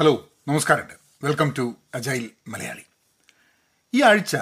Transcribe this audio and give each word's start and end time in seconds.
Hello 0.00 0.12
നമസ്കാരമുണ്ട് 0.48 0.94
welcome 1.22 1.48
to 1.58 1.64
agile 1.94 2.22
Malayali 2.48 2.84
ഈ 3.92 4.02
ആഴ്ച 4.02 4.36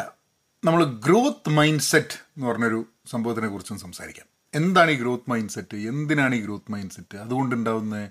നമ്മൾ 0.62 0.84
ഗ്രോത്ത് 0.84 1.50
മൈൻഡ് 1.50 1.83
സെറ്റ് 1.83 2.19
എന്ന് 2.34 2.46
പറഞ്ഞൊരു 2.49 2.87
സംഭവത്തിനെ 3.07 3.49
കുറിച്ചും 3.49 3.79
സംസാരിക്കാം. 3.79 4.26
എന്താണ് 4.55 4.91
ഈ 4.91 4.94
ഗ്രോത്ത് 4.94 5.31
മൈൻഡ് 5.31 5.49
സെറ്റ് 5.49 5.76
എന്തിനാണ് 5.76 6.34
ഈ 6.34 6.41
ഗ്രോത്ത് 6.41 6.73
മൈൻഡ് 6.73 6.91
സെറ്റ് 6.91 7.17
അതുകൊണ്ടുണ്ടാവുന്ന 7.17 8.11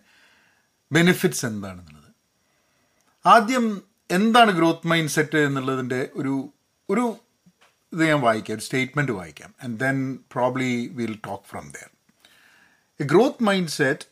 ബെനിഫിറ്റ്സ് 0.92 1.46
എന്താണെന്നുള്ളത്. 1.46 2.10
ആദ്യം 3.26 3.84
എന്താണ് 4.10 4.52
ഗ്രോത്ത് 4.52 4.88
മൈൻഡ് 4.88 5.10
സെറ്റ് 5.10 5.38
എന്നുള്ളതിന്റെ 5.38 6.10
ഒരു 6.16 6.52
ഒരു 6.90 7.06
ഇത് 7.94 8.04
ഞാൻ 8.08 8.22
വായിക്കാം 8.22 8.56
ഒരു 8.56 8.62
സ്റ്റേറ്റ്മെന്റ് 8.62 9.12
വായിക്കാം 9.12 9.54
and 9.64 9.80
then 9.80 10.18
probably 10.32 10.90
will 10.92 11.16
talk 11.30 11.44
from 11.44 11.72
there 11.78 11.88
a 13.00 13.08
growth 13.14 13.44
mind 13.44 13.70
set 13.70 14.06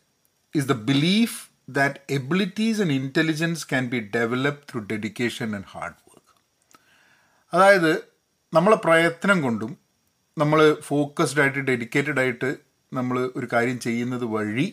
is 0.55 0.65
the 0.65 0.77
belief 0.91 1.31
that 1.67 2.03
abilities 2.09 2.79
and 2.79 2.91
intelligence 2.91 3.63
can 3.63 3.87
be 3.89 3.99
developed 3.99 4.71
through 4.71 4.85
dedication 4.85 5.53
and 5.53 5.65
hard 5.65 5.95
work. 6.07 6.27
അതായത് 7.53 7.91
നമ്മളെ 8.53 8.75
പ്രയത്നം 8.75 9.41
കൊണ്ടും 9.41 9.71
നമ്മൾ 10.37 10.59
ഫോക്കസ്ഡ് 10.81 11.41
ആയിട്ട് 11.41 11.59
ഡെഡിക്കേറ്റഡ് 11.59 12.19
ആയിട്ട് 12.19 12.49
നമ്മൾ 12.91 13.29
ഒരു 13.35 13.47
കാര്യം 13.53 13.79
ചെയ്യുന്നത് 13.79 14.25
വഴി 14.25 14.67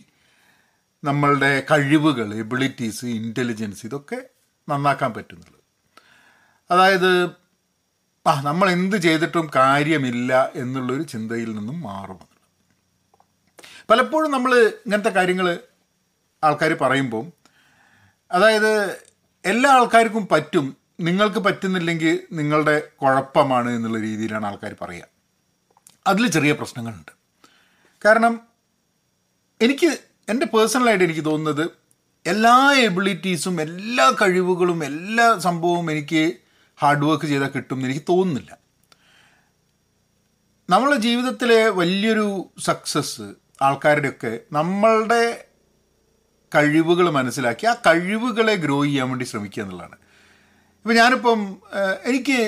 നമ്മളുടെ 1.02 1.66
കഴിവുകൾ 1.70 2.34
എബിലിറ്റീസ് 2.34 3.06
ഇന്റലിജൻസ് 3.18 3.86
ഇതൊക്കെ 3.86 4.18
നന്നാക്കാൻ 4.68 5.12
പറ്റുന്നുള്ളത് 5.12 5.60
അതായത് 6.70 7.10
ആ 8.26 8.32
നമ്മൾ 8.42 8.70
എന്ത് 8.70 8.96
ചെയ്തിട്ടും 8.96 9.50
കാര്യമില്ല 9.56 10.32
എന്നുള്ളൊരു 10.54 11.02
ചിന്തയിൽ 11.02 11.50
നിന്നും 11.56 11.80
മാറുമെന്നുള്ളത് 11.80 12.28
പലപ്പോഴും 13.88 14.30
നമ്മൾ 14.30 14.52
ഇങ്ങനത്തെ 14.84 15.10
കാര്യങ്ങൾ 15.10 15.46
ആൾക്കാർ 16.44 16.72
പറയുമ്പോൾ 16.80 17.26
അതായത് 18.30 18.90
എല്ലാ 19.44 19.70
ആൾക്കാർക്കും 19.70 20.28
പറ്റും 20.28 20.76
നിങ്ങൾക്ക് 21.00 21.38
പറ്റുന്നില്ലെങ്കിൽ 21.38 22.20
നിങ്ങളുടെ 22.32 22.82
കുഴപ്പമാണ് 23.02 23.70
എന്നുള്ള 23.70 23.98
രീതിയിലാണ് 23.98 24.46
ആൾക്കാർ 24.46 24.76
പറയുക. 24.80 25.04
അതിൽ 26.06 26.26
ചെറിയ 26.26 26.52
പ്രശ്നങ്ങളുണ്ട്. 26.52 27.12
കാരണം 28.04 28.40
എനിക്ക് 29.62 29.98
എന്റെ 30.28 30.46
പേഴ്സണലായിട്ട് 30.46 31.04
എനിക്ക് 31.04 31.24
തോന്നുന്നത് 31.24 31.70
എല്ലാ 32.26 32.72
എബിലിറ്റീസും 32.72 33.60
എല്ലാ 33.60 34.12
കഴിവുകളും 34.22 34.84
എല്ലാ 34.84 35.38
സംഭവവും 35.38 35.90
എനിക്ക് 35.90 36.32
ഹാർഡ് 36.82 37.04
വർക്ക് 37.04 37.24
ചെയ്താൽ 37.24 37.48
കിട്ടും 37.48 37.74
എന്ന് 37.74 37.86
എനിക്ക് 37.86 38.06
തോന്നുന്നില്ല. 38.08 38.58
നമ്മളെ 40.70 40.96
ജീവിതത്തിലെ 40.96 41.68
വലിയൊരു 41.68 42.50
സക്സസ് 42.58 43.22
ആൾക്കാരുടെയൊക്കെ 43.62 44.40
നമ്മളുടെ 44.52 45.48
കഴിവുകൾ 46.54 47.10
മനസ്സിലാക്കി 47.10 47.66
ആ 47.66 47.74
കഴിവുകളെ 47.86 48.54
ഗ്രോ 48.64 48.84
ചെയ്യാൻ 48.84 49.08
വേണ്ടി 49.10 49.24
ശ്രമിക്കുക 49.24 49.62
എന്നുള്ളതാണ്. 49.62 49.96
ഇപ്പം 50.82 50.94
ഞാനിപ്പം 50.94 51.40
എനിക്ക് 52.04 52.38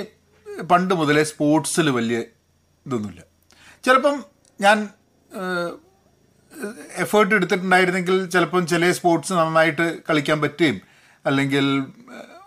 പണ്ട് 0.70 0.94
മുതലേ 0.94 1.22
സ്പോർട്സിൽ 1.22 1.90
വലിയ 1.90 2.18
ഇതൊന്നുമില്ല. 2.86 3.22
ചിലപ്പം 3.84 4.24
ഞാൻ 4.60 4.78
എഫേർട്ട് 7.04 7.34
എടുത്തിട്ടുണ്ടായിരുന്നെങ്കിൽ 7.34 8.16
ചിലപ്പം 8.30 8.66
ചില 8.66 8.90
സ്പോർട്സ് 8.92 9.32
നന്നായിട്ട് 9.32 9.86
കളിക്കാൻ 10.10 10.40
പറ്റുകയും 10.40 10.80
അല്ലെങ്കിൽ 11.26 11.66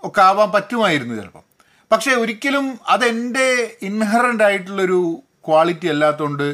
ഒക്കെ 0.04 0.22
ആവാൻ 0.22 0.50
പറ്റുമായിരുന്നു 0.52 1.16
ചിലപ്പം. 1.16 1.44
പക്ഷേ 1.92 2.12
ഒരിക്കലും 2.12 2.66
അതെന്റെ 2.88 3.48
ഇൻഹറന്റ് 3.82 4.44
ആയിട്ടുള്ളൊരു 4.44 5.00
ക്വാളിറ്റി 5.48 5.88
അല്ലാത്തതുകൊണ്ട് 5.88 6.48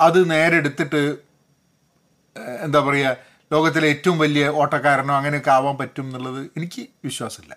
അത് 0.00 0.30
നേരെ 0.30 0.56
എടുത്തിട്ട് 0.56 1.02
എന്താ 2.62 2.80
പറയുക 2.80 3.16
ലോകത്തിലെ 3.52 3.88
ഏറ്റവും 3.88 4.18
വലിയ 4.18 4.48
ഓട്ടക്കാരനോ 4.48 5.16
അങ്ങനെയൊക്കെ 5.16 5.50
ആവാൻ 5.50 5.76
പറ്റും 5.78 6.04
എന്നുള്ളത് 6.04 6.50
എനിക്ക് 6.56 6.86
വിശ്വാസമില്ല. 7.04 7.56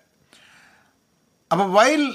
അപ്പോൾ 1.52 1.70
while 1.70 2.14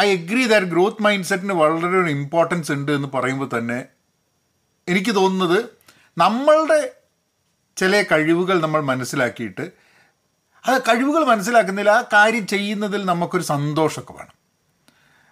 I 0.00 0.10
agree 0.10 0.46
that 0.46 0.66
growth 0.66 1.02
mind 1.02 1.24
സെറ്റിന് 1.24 1.52
വളരെ 1.52 1.86
ഒരു 1.86 2.10
ഇമ്പോർട്ടൻസ് 2.10 2.72
ഉണ്ട് 2.72 2.92
എന്ന് 2.92 3.08
പറയുമ്പോൾ 3.14 3.58
തന്നെ 3.58 3.84
എനിക്ക് 4.88 5.14
തോന്നുന്നത് 5.14 5.68
നമ്മളുടെ 6.18 6.92
ചില 7.76 8.02
കഴിവുകൾ 8.02 8.60
നമ്മൾ 8.60 8.80
മനസ്സിലാക്കിയിട്ട് 8.80 9.70
ആ 10.68 10.78
കഴിവുകൾ 10.78 11.24
മനസ്സിലാക്കുന്നില്ല 11.24 11.90
ആ 11.90 12.02
കാര്യം 12.12 12.46
ചെയ്യുന്നതിൽ 12.46 13.04
നമുക്കൊരു 13.04 13.42
സന്തോഷമൊക്കെ 13.42 14.12
വേണം. 14.12 14.34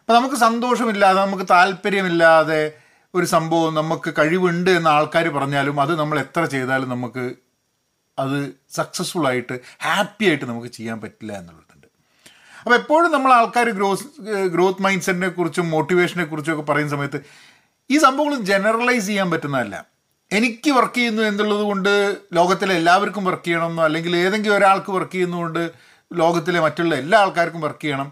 അപ്പോൾ 0.00 0.12
നമുക്ക് 0.12 0.34
സന്തോഷമില്ലാതെ 0.34 1.20
നമുക്ക് 1.20 1.46
താല്പര്യമില്ലാതെ 1.50 2.85
ഒരു 3.16 3.26
സംഭവം 3.34 3.72
നമുക്ക് 3.80 4.10
കഴിവുണ്ട് 4.18 4.70
എന്ന 4.78 4.88
ആൾക്കാർ 4.96 5.26
പറഞ്ഞാലും 5.36 5.76
അത് 5.84 5.92
നമ്മൾ 6.00 6.16
എത്ര 6.24 6.42
ചെയ്താലും 6.54 6.88
നമുക്ക് 6.94 7.24
അത് 8.18 8.38
സക്സസ്ഫുൾ 8.76 9.24
ആയിട്ട് 9.30 9.54
ഹാപ്പി 9.86 10.24
ആയിട്ട് 10.28 10.46
നമുക്ക് 10.50 10.70
ചെയ്യാൻ 10.76 10.98
പറ്റില്ല 11.00 11.32
എന്നുള്ളതുണ്ട്. 11.40 11.88
അപ്പോൾ 12.60 12.76
എപ്പോഴും 12.80 13.10
നമ്മൾ 13.16 13.30
ആൾക്കാർ 13.38 13.68
ഗ്രോസ് 13.78 14.06
ഗ്രോത്ത് 14.54 14.82
മൈൻഡ് 14.86 15.06
സെറ്റിനെ 15.06 15.28
കുറിച്ചും 15.28 15.66
മോട്ടിവേഷനെ 15.74 16.24
കുറിച്ചും 16.24 16.52
ഒക്കെ 16.54 16.64
പറയുന്ന 16.70 16.92
സമയത്ത് 16.96 17.20
ഈ 17.90 17.98
സംഭവങ്ങൾ 18.06 18.38
ജനറലൈസ് 18.52 19.06
ചെയ്യാൻ 19.06 19.28
പറ്റുന്നതല്ല. 19.32 19.76
എനിക്ക് 20.30 20.70
വർക്ക് 20.76 20.98
ചെയ്യുന്നു 20.98 21.22
എന്നുള്ളത് 21.22 21.64
കൊണ്ട് 21.70 21.92
ലോകത്തിലെ 22.38 22.74
എല്ലാവർക്കും 22.80 23.24
വർക്ക് 23.28 23.46
ചെയ്യണമെന്നോ 23.48 23.82
അല്ലെങ്കിൽ 23.88 24.12
ഏതെങ്കിലും 24.22 24.56
ഒരാൾക്ക് 24.56 24.90
വർക്ക് 24.96 25.12
ചെയ്യുന്നതുകൊണ്ട് 25.12 25.62
ലോകത്തിലെ 26.10 26.60
മറ്റുള്ള 26.66 26.94
എല്ലാ 27.02 27.18
ആൾക്കാർക്കും 27.24 27.62
വർക്ക് 27.66 27.84
ചെയ്യണം 27.84 28.08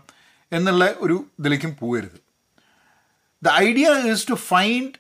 എന്നുള്ള 0.53 0.85
ഒരു 1.05 1.17
ഇതിലേക്കും 1.39 1.73
പോകരുത് 1.81 2.19
the 3.45 3.49
idea 3.49 3.89
is 4.13 4.29
to 4.29 4.35
find 4.35 4.93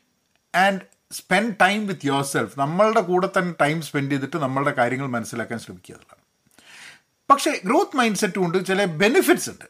and 0.57 0.81
spend 1.13 1.55
time 1.61 1.87
with 1.87 2.07
yourself 2.25 2.59
നമ്മളുടെ 2.59 3.01
കൂടെ 3.01 3.29
തന്നെ 3.39 3.55
ടൈം 3.61 3.83
സ്പെൻഡ് 3.83 4.13
ചെയ്തിട്ട് 4.13 4.37
നമ്മളുടെ 4.37 4.71
കാര്യങ്ങൾ 4.71 5.07
മനസ്സിലാക്കാൻ 5.07 5.59
ശ്രമിക്കുക 5.59 5.95
എന്നുള്ളതാണ്. 5.95 6.25
പക്ഷേ 7.31 7.61
ഗ്രോത്ത് 7.65 7.97
മൈൻഡ് 7.97 8.17
സെറ്റ് 8.17 8.39
കൊണ്ട് 8.39 8.67
ചില 8.67 8.85
ബെനിഫിറ്റ്സ് 8.85 9.51
ഉണ്ട്. 9.51 9.65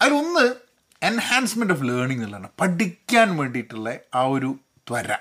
അതിലൊന്ന് 0.00 0.54
എൻഹാൻസ്മെന്റ് 1.02 1.72
ഓഫ് 1.72 1.82
ലേണിംഗ് 1.82 2.12
എന്നുള്ളതാണ്. 2.12 2.48
പഠിക്കാൻ 2.60 3.36
വേണ്ടിയിട്ടുള്ള 3.36 3.96
ആ 4.14 4.22
ഒരു 4.22 4.56
ത്വര 4.88 5.16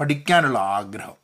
പഠിക്കാനുള്ള 0.00 0.58
ആഗ്രഹം. 0.58 1.14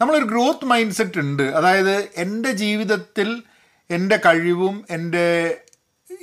നമ്മളൊരു 0.00 0.24
ഗ്രോത്ത് 0.24 0.64
മൈൻഡ് 0.64 0.92
സെറ്റ് 0.92 1.18
ഉണ്ട്. 1.18 1.42
അതായത് 1.42 2.08
എന്റെ 2.16 2.52
ജീവിതത്തിൽ 2.52 3.42
എന്റെ 3.90 4.16
കഴിവും 4.16 4.84
എന്റെ 4.90 5.60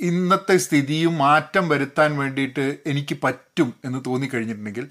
ഇന്നത്തെ 0.00 0.56
സ്ഥിതിയും 0.56 1.18
മാറ്റം 1.18 1.68
വരുത്താൻ 1.68 2.18
വേണ്ടിയിട്ട് 2.18 2.64
എനിക്ക് 2.86 3.16
പറ്റും 3.24 3.74
എന്ന് 3.84 3.98
തോന്നിക്കഴിഞ്ഞിട്ടുണ്ടെങ്കിൽ 4.06 4.86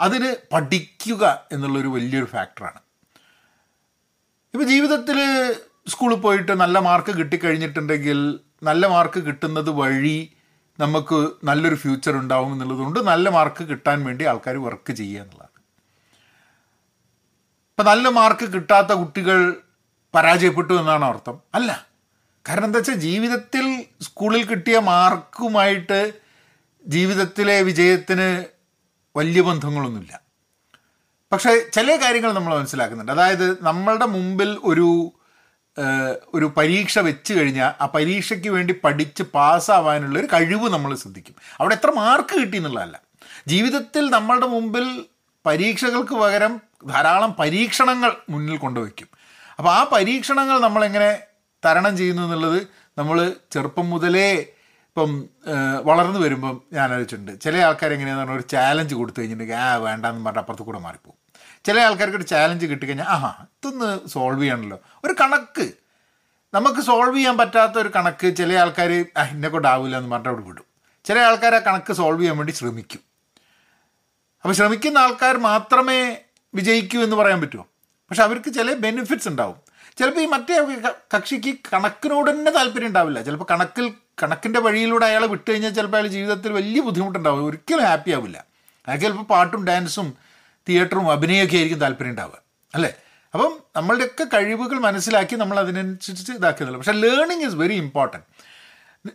അതിന് 0.00 0.36
പഠിക്കുക 0.52 1.24
എന്നുള്ളൊരു 1.52 1.88
വലിയൊരു 1.88 2.24
ഫാക്ടറാണ്. 2.24 2.80
ഇപ്പോൾ 4.54 4.64
ജീവിതത്തിൽ 4.64 5.18
സ്കൂളിൽ 5.88 6.18
പോയിട്ട് 6.18 6.52
നല്ല 6.52 6.78
മാർക്ക് 6.78 7.12
കിട്ടിക്കഴിഞ്ഞിട്ടുണ്ടെങ്കിൽ 7.12 8.18
നല്ല 8.62 8.86
മാർക്ക് 8.86 9.20
കിട്ടുന്നത് 9.20 9.70
വഴി 9.70 10.30
നമുക്ക് 10.80 11.30
നല്ലൊരു 11.44 11.74
ഫ്യൂച്ചർ 11.74 12.14
ഉണ്ടാവും 12.16 12.52
എന്നുള്ളതുകൊണ്ട് 12.52 13.00
നല്ല 13.00 13.28
മാർക്ക് 13.28 13.64
കിട്ടാൻ 13.64 14.04
വേണ്ടി 14.04 14.24
ആൾക്കാർ 14.24 14.56
വർക്ക് 14.56 14.92
ചെയ്യുക 14.92 15.22
എന്നുള്ളതാണ്. 15.22 15.50
ഇപ്പം 17.70 17.84
നല്ല 17.84 18.08
മാർക്ക് 18.08 18.52
കിട്ടാത്ത 18.52 18.92
കുട്ടികൾ 18.92 19.56
പരാജയപ്പെട്ടു 20.14 20.74
എന്നാണ് 20.74 21.04
അർത്ഥം. 21.04 21.40
അല്ല. 21.54 21.86
കാരണം 22.48 22.64
എന്താ 22.64 22.78
വെച്ചാൽ 22.78 22.94
ജീവിതത്തിൽ 22.94 23.63
സ്കൂളിൽ 24.00 24.44
കിട്ടിയ 24.44 24.78
മാർക്കുമായിട്ട് 24.78 26.12
ജീവിതത്തിലെ 26.86 27.62
വിജയത്തിന് 27.62 28.44
വലിയ 29.16 29.40
ബന്ധങ്ങളൊന്നുമില്ല. 29.40 30.20
പക്ഷേ 31.32 31.66
ചില 31.72 31.96
കാര്യങ്ങൾ 31.96 32.32
നമ്മൾ 32.32 32.58
മനസ്സിലാക്കുന്നുണ്ട്. 32.58 33.12
അതായത് 33.12 33.64
നമ്മളുടെ 33.64 34.06
മുമ്പിൽ 34.06 34.58
ഒരു 34.64 35.12
ഒരു 36.34 36.52
പരീക്ഷ 36.56 36.98
വെച്ച് 36.98 37.32
കഴിഞ്ഞാൽ 37.34 37.82
ആ 37.82 37.86
പരീക്ഷയ്ക്ക് 37.86 38.48
വേണ്ടി 38.48 38.74
പഠിച്ച് 38.84 39.22
പാസ്സാവാനുള്ള 39.22 40.18
ഒരു 40.18 40.26
കഴിവ് 40.32 40.68
നമ്മൾ 40.68 40.94
ശ്രദ്ധിക്കും. 40.94 41.34
അവിടെ 41.60 41.74
എത്ര 41.74 41.90
മാർക്ക് 41.90 42.40
കിട്ടി 42.40 42.56
എന്നുള്ളതല്ല. 42.56 43.00
ജീവിതത്തിൽ 43.46 44.10
നമ്മളുടെ 44.10 44.46
മുമ്പിൽ 44.46 45.04
പരീക്ഷകൾക്ക് 45.46 46.12
പകരം 46.12 46.60
ധാരാളം 46.86 47.32
പരീക്ഷണങ്ങൾ 47.32 48.16
മുന്നിൽ 48.30 48.56
കൊണ്ടുവയ്ക്കും. 48.56 49.08
അപ്പോൾ 49.58 49.70
ആ 49.70 49.90
പരീക്ഷണങ്ങൾ 49.92 50.60
നമ്മളെങ്ങനെ 50.60 51.18
തരണം 51.64 51.96
ചെയ്യുന്നു 51.96 52.22
എന്നുള്ളത് 52.22 52.66
നമ്മൾ 52.98 53.36
ചെറുപ്പം 53.52 53.86
മുതലേ 53.90 54.28
ഇപ്പം 54.88 55.12
വളർന്നു 55.82 56.18
വരുമ്പം 56.20 56.62
ഞാൻ 56.72 56.92
ആലോചിച്ചിട്ടുണ്ട്. 56.92 57.40
ചില 57.40 57.54
ആൾക്കാർ 57.58 57.92
എങ്ങനെയാന്ന് 57.92 58.22
പറഞ്ഞാൽ 58.22 58.38
ഒരു 58.40 58.46
ചാലഞ്ച് 58.50 58.94
കൊടുത്തു 58.94 59.18
കഴിഞ്ഞിട്ടുണ്ടെങ്കിൽ 59.20 59.64
ആ 59.68 59.76
വേണ്ടാന്ന് 59.76 60.24
പറഞ്ഞാൽ 60.26 60.42
അപ്പുറത്ത് 60.42 60.62
കൂടെ 60.62 60.78
മാറിപ്പോകും 60.78 61.18
ചില 61.66 61.78
ആൾക്കാർക്ക് 61.78 62.16
ഒരു 62.16 62.24
ചാലഞ്ച് 62.24 62.66
കിട്ടിക്കഴിഞ്ഞാൽ 62.66 63.08
ആഹാ 63.14 63.30
ഇതൊന്ന് 63.40 64.08
സോൾവ് 64.08 64.42
ചെയ്യണമല്ലോ 64.42 64.78
ഒരു 65.04 65.14
കണക്ക്. 65.20 65.66
നമുക്ക് 66.54 66.80
സോൾവ് 66.80 67.16
ചെയ്യാൻ 67.16 67.36
പറ്റാത്ത 67.38 67.76
ഒരു 67.78 67.90
കണക്ക് 67.96 68.36
ചില 68.36 68.52
ആൾക്കാർ 68.54 68.92
എന്നെ 69.22 69.48
കൊണ്ടാവില്ല 69.48 69.96
എന്ന് 69.96 70.10
പറഞ്ഞിട്ട് 70.10 70.32
അവിടെ 70.32 70.46
വിടും. 70.48 70.66
ചില 71.04 71.18
ആൾക്കാർ 71.18 71.54
ആ 71.54 71.58
കണക്ക് 71.58 71.92
സോൾവ് 71.92 72.20
ചെയ്യാൻ 72.20 72.36
വേണ്ടി 72.38 72.52
ശ്രമിക്കും. 72.52 73.02
അപ്പോൾ 74.42 74.52
ശ്രമിക്കുന്ന 74.52 74.98
ആൾക്കാർ 74.98 75.36
മാത്രമേ 75.50 76.16
വിജയിക്കൂ 76.54 76.98
എന്ന് 77.02 77.16
പറയാൻ 77.16 77.40
പറ്റുമോ 77.40 77.66
പക്ഷെ 78.10 78.22
അവർക്ക് 78.22 78.50
ചില 78.54 78.72
ബെനിഫിറ്റ്സ് 78.74 79.28
ഉണ്ടാവും. 79.28 79.58
ചിലപ്പോൾ 79.98 80.20
ഈ 80.20 80.26
മറ്റേ 80.26 80.54
കക്ഷിക്ക് 81.14 81.58
കണക്കിനോട് 81.72 82.30
തന്നെ 82.30 82.50
താല്പര്യം 82.50 82.86
ഉണ്ടാവില്ല. 82.86 83.22
ചിലപ്പോൾ 83.22 83.44
കണക്കിൽ 83.50 83.92
കണക്കിന്റെ 84.22 84.60
വഴിയിലൂടെ 84.60 85.06
അയാളെ 85.06 85.26
വിട്ടു 85.26 85.50
കഴിഞ്ഞാൽ 85.50 85.70
ചിലപ്പോൾ 85.70 85.96
അയാൾ 85.96 86.06
ജീവിതത്തിൽ 86.06 86.52
വലിയ 86.52 86.80
ബുദ്ധിമുട്ടുണ്ടാവും. 86.80 87.46
ഒരിക്കലും 87.46 87.84
ഹാപ്പി 87.84 88.10
ആവില്ല. 88.10 88.44
അയാൾക്ക് 88.88 89.04
ചിലപ്പോൾ 89.04 89.22
പാട്ടും 89.22 89.66
ഡാൻസും 89.66 90.14
തിയേറ്ററും 90.68 91.12
അഭിനയമൊക്കെ 91.12 91.56
ആയിരിക്കും 91.56 91.78
താല്പര്യം 91.78 92.10
ഉണ്ടാവുക. 92.10 92.38
അല്ലേ? 92.74 92.92
അപ്പം 93.34 93.58
നമ്മളുടെയൊക്കെ 93.76 94.24
കഴിവുകൾ 94.34 94.78
മനസ്സിലാക്കി 94.78 95.36
നമ്മൾ 95.36 95.58
അതിനനുസരിച്ച് 95.58 96.32
ഇതാക്കുന്നില്ല 96.32 96.78
പക്ഷേ 96.78 96.92
ലേണിംഗ് 96.92 97.46
ഇസ് 97.46 97.54
വെരി 97.54 97.74
ഇമ്പോർട്ടന്റ് 97.74 98.26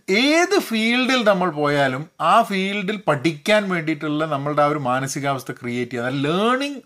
ഏത് 0.10 0.60
ഫീൽഡിൽ 0.60 1.24
നമ്മൾ 1.24 1.50
പോയാലും 1.50 2.10
ആ 2.22 2.42
ഫീൽഡിൽ 2.42 2.98
പഠിക്കാൻ 3.08 3.70
വേണ്ടിയിട്ടുള്ള 3.70 4.26
നമ്മളുടെ 4.26 4.62
ആ 4.62 4.66
ഒരു 4.66 4.80
മാനസികാവസ്ഥ 4.80 5.52
ക്രിയേറ്റ് 5.52 5.92
ചെയ്യുക. 5.92 6.10
Learning 6.10 6.82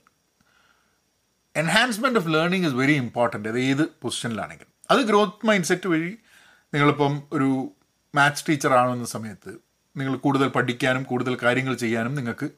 enhancement 1.55 2.19
of 2.19 2.29
learning 2.29 2.67
is 2.67 2.75
very 2.75 2.93
important 2.93 3.49
അത് 3.49 3.59
ഏത് 3.59 3.83
പൊസിഷനിലാണെങ്കിലും 4.01 4.71
അത് 4.91 4.99
ഗ്രോത്ത് 4.99 5.47
മൈൻഡ് 5.47 5.65
സെറ്റ് 5.65 5.87
വഴി 5.87 6.17
നിങ്ങളിപ്പം 6.73 7.23
ഒരു 7.33 7.71
മാത്സ് 8.15 8.45
ടീച്ചർ 8.49 8.73
ആണെന്ന 8.73 9.05
സമയത്ത് 9.05 9.51
നിങ്ങൾ 9.97 10.15
കൂടുതൽ 10.15 10.47
പഠിക്കാനും 10.47 11.03
കൂടുതൽ 11.03 11.37
കാര്യങ്ങൾ 11.43 11.73
ചെയ്യാനും 11.73 12.15
നിങ്ങൾക്ക് 12.15 12.49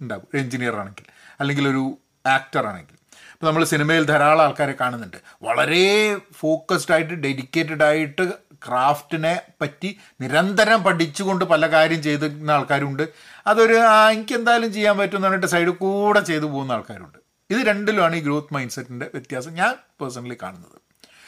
ഉണ്ടാകും. 0.00 0.28
ഒരു 0.34 0.40
എഞ്ചിനീയർ 0.40 0.76
ആണെങ്കിൽ 0.76 1.04
അല്ലെങ്കിൽ 1.40 1.68
ഒരു 1.68 1.98
ആക്ടർ 2.26 2.66
ആണെങ്കിൽ. 2.66 2.96
ഇപ്പോൾ 3.32 3.46
നമ്മൾ 3.46 3.64
സിനിമയിൽ 3.64 4.04
ധാരാളം 4.04 4.42
ആൾക്കാരെ 4.42 4.74
കാണുന്നുണ്ട്. 4.80 5.16
വളരെ 5.42 6.16
ഫോക്കസ്ഡ് 6.34 6.92
ആയിട്ട് 6.92 7.14
ഡെഡിക്കേറ്റഡ് 7.14 7.82
ആയിട്ട് 7.82 8.32
ക്രാഫ്റ്റിനെ 8.66 9.42
പറ്റി 9.60 9.98
നിരന്തരം 10.20 10.84
പഠിച്ചുകൊണ്ട് 10.84 11.44
പല 11.44 11.66
കാര്യം 11.66 12.02
ചെയ്തിരുന്ന 12.02 12.50
ആൾക്കാരുണ്ട്. 12.50 13.08
അതൊരു 13.46 13.74
എനിക്ക് 14.12 14.34
എന്തായാലും 14.34 14.72
ചെയ്യാൻ 14.72 14.98
പറ്റുമെന്ന് 14.98 15.28
പറഞ്ഞിട്ട് 15.28 15.46
സൈഡിൽ 15.46 15.70
കൂടെ 15.70 16.20
ചെയ്തു 16.20 16.44
പോകുന്ന 16.44 16.72
ആൾക്കാരുണ്ട്. 16.72 17.25
ഇത് 17.50 17.58
രണ്ടിലുമാണ് 17.58 18.16
ഈ 18.16 18.20
ഗ്രോത്ത് 18.20 18.54
മൈൻഡ് 18.54 18.70
സെറ്റിന്റെ 18.70 19.06
വ്യത്യാസം 19.14 19.54
ഞാൻ 19.54 19.74
പേഴ്സണലി 20.00 20.38
കാണുന്നത്. 20.42 20.78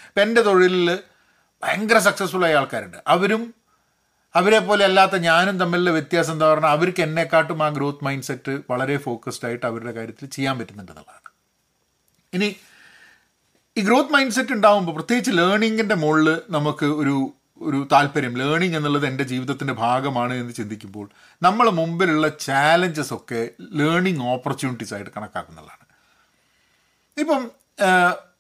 ഇപ്പം 0.09 0.23
എന്റെ 0.23 0.43
തൊഴിലിൽ 0.43 0.88
ഭയങ്കര 1.62 1.99
സക്സസ്ഫുൾ 1.99 2.44
ആയ 2.44 2.55
ആൾക്കാരുണ്ട്. 2.55 2.97
അവരും 3.06 3.55
അവരെ 4.35 4.59
പോലെ 4.59 4.85
അല്ലാത്ത 4.85 5.17
ഞാനും 5.17 5.59
തമ്മിലുള്ള 5.59 5.91
വ്യത്യാസം 5.91 6.32
എന്താ 6.32 6.47
പറഞ്ഞാൽ 6.50 6.70
അവർക്ക് 6.70 7.03
എന്നെക്കാട്ടും 7.03 7.62
ആ 7.62 7.69
ഗ്രോത്ത് 7.69 8.05
മൈൻഡ് 8.05 8.23
സെറ്റ് 8.23 8.61
വളരെ 8.70 8.97
ഫോക്കസ്ഡ് 8.97 9.47
ആയിട്ട് 9.47 9.67
അവരുടെ 9.67 9.93
കാര്യത്തിൽ 9.93 10.26
ചെയ്യാൻ 10.26 10.59
പറ്റുന്നുണ്ടെന്നുള്ളതാണ് 10.59 11.29
ഇനി 12.32 12.56
ഈ 13.76 13.81
ഗ്രോത്ത് 13.81 14.12
മൈൻഡ് 14.12 14.32
സെറ്റ് 14.32 14.53
ഉണ്ടാകുമ്പോൾ 14.53 14.93
പ്രത്യേകിച്ച് 14.93 15.31
ലേണിങ്ങിന്റെ 15.31 15.94
മുകളിൽ 15.94 16.41
നമുക്ക് 16.50 16.87
ഒരു 16.87 17.35
ഒരു 17.61 17.88
താല്പര്യം. 17.93 18.37
ലേണിംഗ് 18.38 18.76
എന്നുള്ളത് 18.76 19.06
എന്റെ 19.06 19.25
ജീവിതത്തിന്റെ 19.25 19.75
ഭാഗമാണ് 19.75 20.35
എന്ന് 20.35 20.53
ചിന്തിക്കുമ്പോൾ 20.55 21.06
നമ്മളെ 21.43 21.71
മുമ്പിലുള്ള 21.71 22.29
ചാലഞ്ചസ് 22.29 23.14
ഒക്കെ 23.14 23.50
ലേണിംഗ് 23.73 24.23
ഓപ്പർച്യൂണിറ്റീസ് 24.23 24.94
ആയിട്ട് 24.94 25.11
കണക്കാക്കുന്നതാണ് 25.17 25.77
ഇപ്പം 27.23 27.43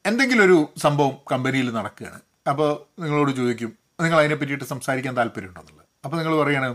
എന്തെങ്കിലും 0.06 0.42
ഒരു 0.44 0.58
സംഭവം 0.84 1.14
കമ്പനിയിൽ 1.32 1.68
നടക്കുകയാണ്. 1.78 2.20
അപ്പോൾ 2.50 2.68
നിങ്ങളോട് 3.02 3.32
ചോദിക്കും 3.38 3.70
നിങ്ങൾ 4.02 4.18
അതിനെ 4.18 4.36
പറ്റിയിട്ട് 4.40 4.66
സംസാരിക്കാൻ 4.72 5.14
താല്പര്യമുണ്ടെന്നുള്ളത് 5.16 5.86
അപ്പോൾ 6.04 6.16
നിങ്ങൾ 6.16 6.34
പറയുകയാണ് 6.42 6.68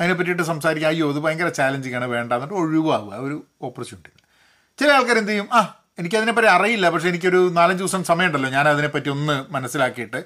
അതിനെ 0.00 0.14
പറ്റിയിട്ട് 0.18 0.42
സംസാരിക്കുക 0.42 0.88
അയ്യോ 0.88 1.06
അത് 1.12 1.18
ഭയങ്കര 1.24 1.48
ചാലഞ്ചിങ് 1.48 1.96
ആണ് 1.98 2.06
വേണ്ട 2.14 2.32
എന്നിട്ട് 2.32 2.54
ഒഴിവാകുക 2.54 3.18
ഒരു 3.26 3.36
ഓപ്പർച്യൂണിറ്റി 3.62 4.12
ചില 4.78 4.90
ആൾക്കാർ 4.92 5.18
എന്ത് 5.18 5.32
ചെയ്യും 5.32 5.48
ആ 5.52 5.60
എനിക്കതിനെപ്പറ്റി 5.98 6.48
അറിയില്ല 6.48 6.86
പക്ഷേ 6.90 7.08
എനിക്കൊരു 7.08 7.40
നാലഞ്ച് 7.58 7.82
ദിവസം 7.82 8.02
സമയമുണ്ടല്ലോ 8.04 8.50
ഞാൻ 8.56 8.68
അതിനെപ്പറ്റി 8.68 9.08
ഒന്ന് 9.08 9.36
മനസ്സിലാക്കിയിട്ട് 9.52 10.20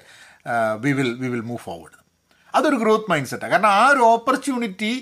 we 0.83 0.91
will 0.97 1.09
we 1.21 1.27
will 1.27 1.45
move 1.51 1.61
forward 1.63 1.99
അതൊരു 2.53 2.75
ഗ്രോത്ത് 2.75 3.09
മൈൻഡ് 3.11 3.29
സെറ്റാണ് 3.31 3.51
കാരണം 3.51 3.71
ആ 3.79 3.83
ഒരു 3.87 4.01
ഓപ്പർച്യൂണിറ്റി 4.13 4.93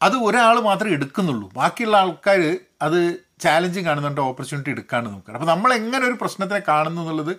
അത് 0.00 0.16
ഒരാൾ 0.16 0.56
മാത്രമേ 0.60 0.94
എടുക്കുന്നുള്ളൂ. 0.94 1.46
ബാക്കിയുള്ള 1.54 1.96
ആൾക്കാർ 1.96 2.42
അത് 2.82 3.00
ചാലഞ്ചിങ് 3.40 3.84
കാണുന്നുണ്ട് 3.84 4.20
ഓപ്പർച്യൂണിറ്റി 4.20 4.70
എടുക്കാണ്ട് 4.70 5.10
നോക്കുകയാണ് 5.10 5.38
അപ്പോൾ 5.38 5.52
നമ്മൾ 5.52 5.72
എങ്ങനെ 5.74 6.06
ഒരു 6.06 6.16
പ്രശ്നത്തിനെ 6.20 6.60
കാണുന്നു 6.68 7.02
എന്നുള്ളത് 7.02 7.36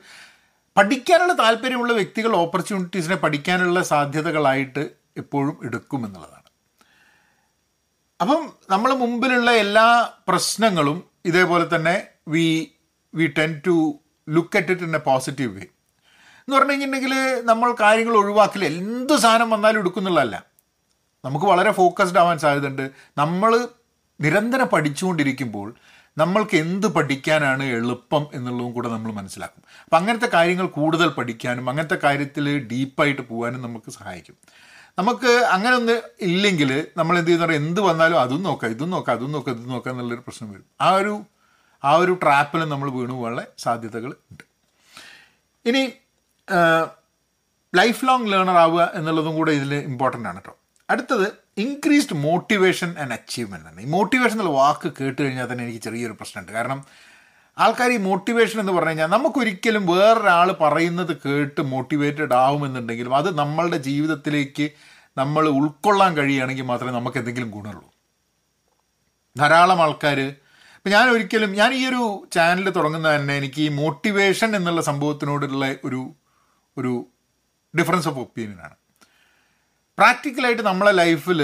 പഠിക്കാനുള്ള 0.77 1.33
താല്പര്യമുള്ള 1.33 1.93
വ്യക്തികൾ 1.93 2.35
ഓപ്പർച്യൂണിറ്റീസിനെ 2.35 3.15
പഠിക്കാനുള്ള 3.15 3.83
സാധ്യതകളായിട്ട് 3.83 4.89
എപ്പോഴും 5.17 5.57
എടുക്കും 5.63 6.05
എന്നുള്ളതാണ്. 6.05 6.43
അപ്പം 8.21 8.53
നമ്മൾ 8.69 8.93
മുമ്പിലുള്ള 8.93 9.51
എല്ലാ 9.51 10.09
പ്രശ്നങ്ങളും 10.27 11.03
ഇതേപോലെ 11.25 11.75
തന്നെ 11.75 12.07
we 12.27 12.71
we 13.15 13.27
tend 13.27 13.61
to 13.67 13.99
look 14.29 14.57
at 14.57 14.71
it 14.71 14.83
in 14.83 14.95
a 14.95 14.99
positive 14.99 15.55
way 15.55 15.61
എന്ന് 15.61 16.55
പറഞ്ഞു 16.55 16.71
കഴിഞ്ഞിട്ടുണ്ടെങ്കിൽ 16.71 17.41
നമ്മൾ 17.45 17.75
കാര്യങ്ങൾ 17.81 18.15
ഒഴിവാക്കില്ല. 18.15 18.65
എന്ത് 18.65 19.17
സാധനം 19.17 19.49
വന്നാലും 19.49 19.79
എടുക്കുന്നുള്ളതല്ല. 19.79 20.43
നമുക്ക് 21.25 21.45
വളരെ 21.45 21.71
ഫോക്കസ്ഡ് 21.71 22.17
ആവാൻ 22.17 22.39
സാധ്യതയുണ്ട്. 22.39 22.91
നമ്മൾ 23.17 23.67
നിരന്തരം 24.21 24.67
പഠിച്ചുകൊണ്ടിരിക്കുമ്പോൾ 24.67 25.75
നമ്മൾക്ക് 26.21 26.55
എന്ത് 26.63 26.87
പഠിക്കാനാണ് 26.95 27.63
എളുപ്പം 27.77 28.23
എന്നുള്ളതും 28.37 28.71
കൂടെ 28.75 28.89
നമ്മൾ 28.95 29.11
മനസ്സിലാക്കും. 29.19 29.63
അപ്പം 29.85 29.97
അങ്ങനത്തെ 29.99 30.29
കാര്യങ്ങൾ 30.35 30.67
കൂടുതൽ 30.77 31.09
പഠിക്കാനും 31.17 31.65
അങ്ങനത്തെ 31.71 31.97
കാര്യത്തിൽ 32.05 32.45
ഡീപ്പായിട്ട് 32.71 33.23
പോകാനും 33.31 33.61
നമുക്ക് 33.67 33.89
സഹായിക്കും. 33.97 34.37
നമുക്ക് 34.99 35.31
അങ്ങനെ 35.55 35.75
ഒന്ന് 35.79 35.95
ഇല്ലെങ്കിൽ 36.27 36.69
നമ്മൾ 36.99 37.15
എന്ത് 37.19 37.29
ചെയ്യുന്ന? 37.29 37.55
എന്ത് 37.61 37.81
വന്നാലും 37.87 38.19
അതും 38.23 38.43
നോക്കാം 38.49 38.71
ഇതും 38.75 38.91
നോക്കാം 38.95 39.15
അതും 39.17 39.31
നോക്കാം 39.35 39.55
ഇതും 39.57 39.71
നോക്കാം 39.75 39.93
എന്നുള്ളൊരു 39.93 40.23
പ്രശ്നം 40.27 40.49
വരും. 40.53 40.67
ആ 40.81 40.89
ഒരു 40.99 41.13
ആ 41.83 41.91
ഒരു 42.03 42.13
ട്രാപ്പിൽ 42.23 42.61
നമ്മൾ 42.73 42.87
വീണു 42.97 43.13
പോകാനുള്ള 43.13 43.41
സാധ്യതകൾ 43.63 44.11
ഉണ്ട്. 44.31 44.43
ഇനി 45.65 45.83
ലൈഫ് 47.79 48.05
ലോങ് 48.07 48.29
ലേണർ 48.31 48.57
ആവുക 48.63 48.83
എന്നുള്ളതും 48.99 49.33
കൂടെ 49.39 49.51
ഇതിൽ 49.59 49.73
ഇമ്പോർട്ടന്റ് 49.89 50.27
ആണ് 50.31 50.39
കേട്ടോ 50.41 50.53
അടുത്തത് 50.89 51.27
ഇൻക്രീസ്ഡ് 51.57 52.15
മോട്ടിവേഷൻ 52.15 52.95
ആൻഡ് 53.01 53.13
അച്ചീവ്മെന്റ് 53.13 53.67
ആണ്. 53.67 53.81
ഈ 53.81 53.85
മോട്ടിവേഷൻ 53.85 54.35
എന്നുള്ള 54.35 54.53
വാക്ക് 54.59 54.93
കേട്ട് 55.01 55.21
കഴിഞ്ഞാൽ 55.21 55.51
തന്നെ 55.51 55.63
എനിക്ക് 55.63 55.81
ചെറിയൊരു 55.81 56.13
പ്രശ്നമുണ്ട്. 56.13 56.51
കാരണം 56.51 56.85
ആൾക്കാർ 57.57 57.91
ഈ 57.91 57.97
മോട്ടിവേഷൻ 57.97 58.59
എന്ന് 58.59 58.73
പറഞ്ഞു 58.73 58.89
കഴിഞ്ഞാൽ 58.89 59.07
നമുക്കൊരിക്കലും 59.07 59.85
വേറൊരാൾ 59.85 60.51
പറയുന്നത് 60.51 61.13
കേട്ട് 61.25 61.61
മോട്ടിവേറ്റഡ് 61.61 62.33
ആവുമെന്നുണ്ടെങ്കിലും 62.33 63.15
അത് 63.15 63.37
നമ്മളുടെ 63.37 63.77
ജീവിതത്തിലേക്ക് 63.77 64.69
നമ്മൾ 65.17 65.47
ഉൾക്കൊള്ളാൻ 65.47 66.17
കഴിയുകയാണെങ്കിൽ 66.17 66.63
മാത്രമേ 66.63 66.91
നമുക്ക് 66.91 67.17
എന്തെങ്കിലും 67.17 67.51
ഗുണമുള്ളൂ. 67.51 67.89
ധാരാളം 69.37 69.81
ആൾക്കാർ 69.81 70.19
ഇപ്പം 70.77 70.91
ഞാൻ 70.91 71.09
ഒരിക്കലും 71.09 71.51
ഞാൻ 71.51 71.73
ഈ 71.73 71.87
ഒരു 71.87 72.01
ചാനൽ 72.33 72.69
തുടങ്ങുന്ന 72.69 73.15
തന്നെ 73.15 73.37
എനിക്ക് 73.37 73.61
ഈ 73.61 73.69
മോട്ടിവേഷൻ 73.69 74.55
എന്നുള്ള 74.55 74.81
സംഭവത്തിനോടുള്ള 74.81 75.75
ഒരു 75.83 76.01
ഒരു 76.77 76.93
ഡിഫറൻസ് 77.73 78.07
ഓഫ് 78.07 78.17
ഒപ്പീനിയനാണ് 78.17 78.75
പ്രാക്ടിക്കലായിട്ട് 79.97 80.61
നമ്മളെ 80.61 80.91
ലൈഫിൽ 80.91 81.41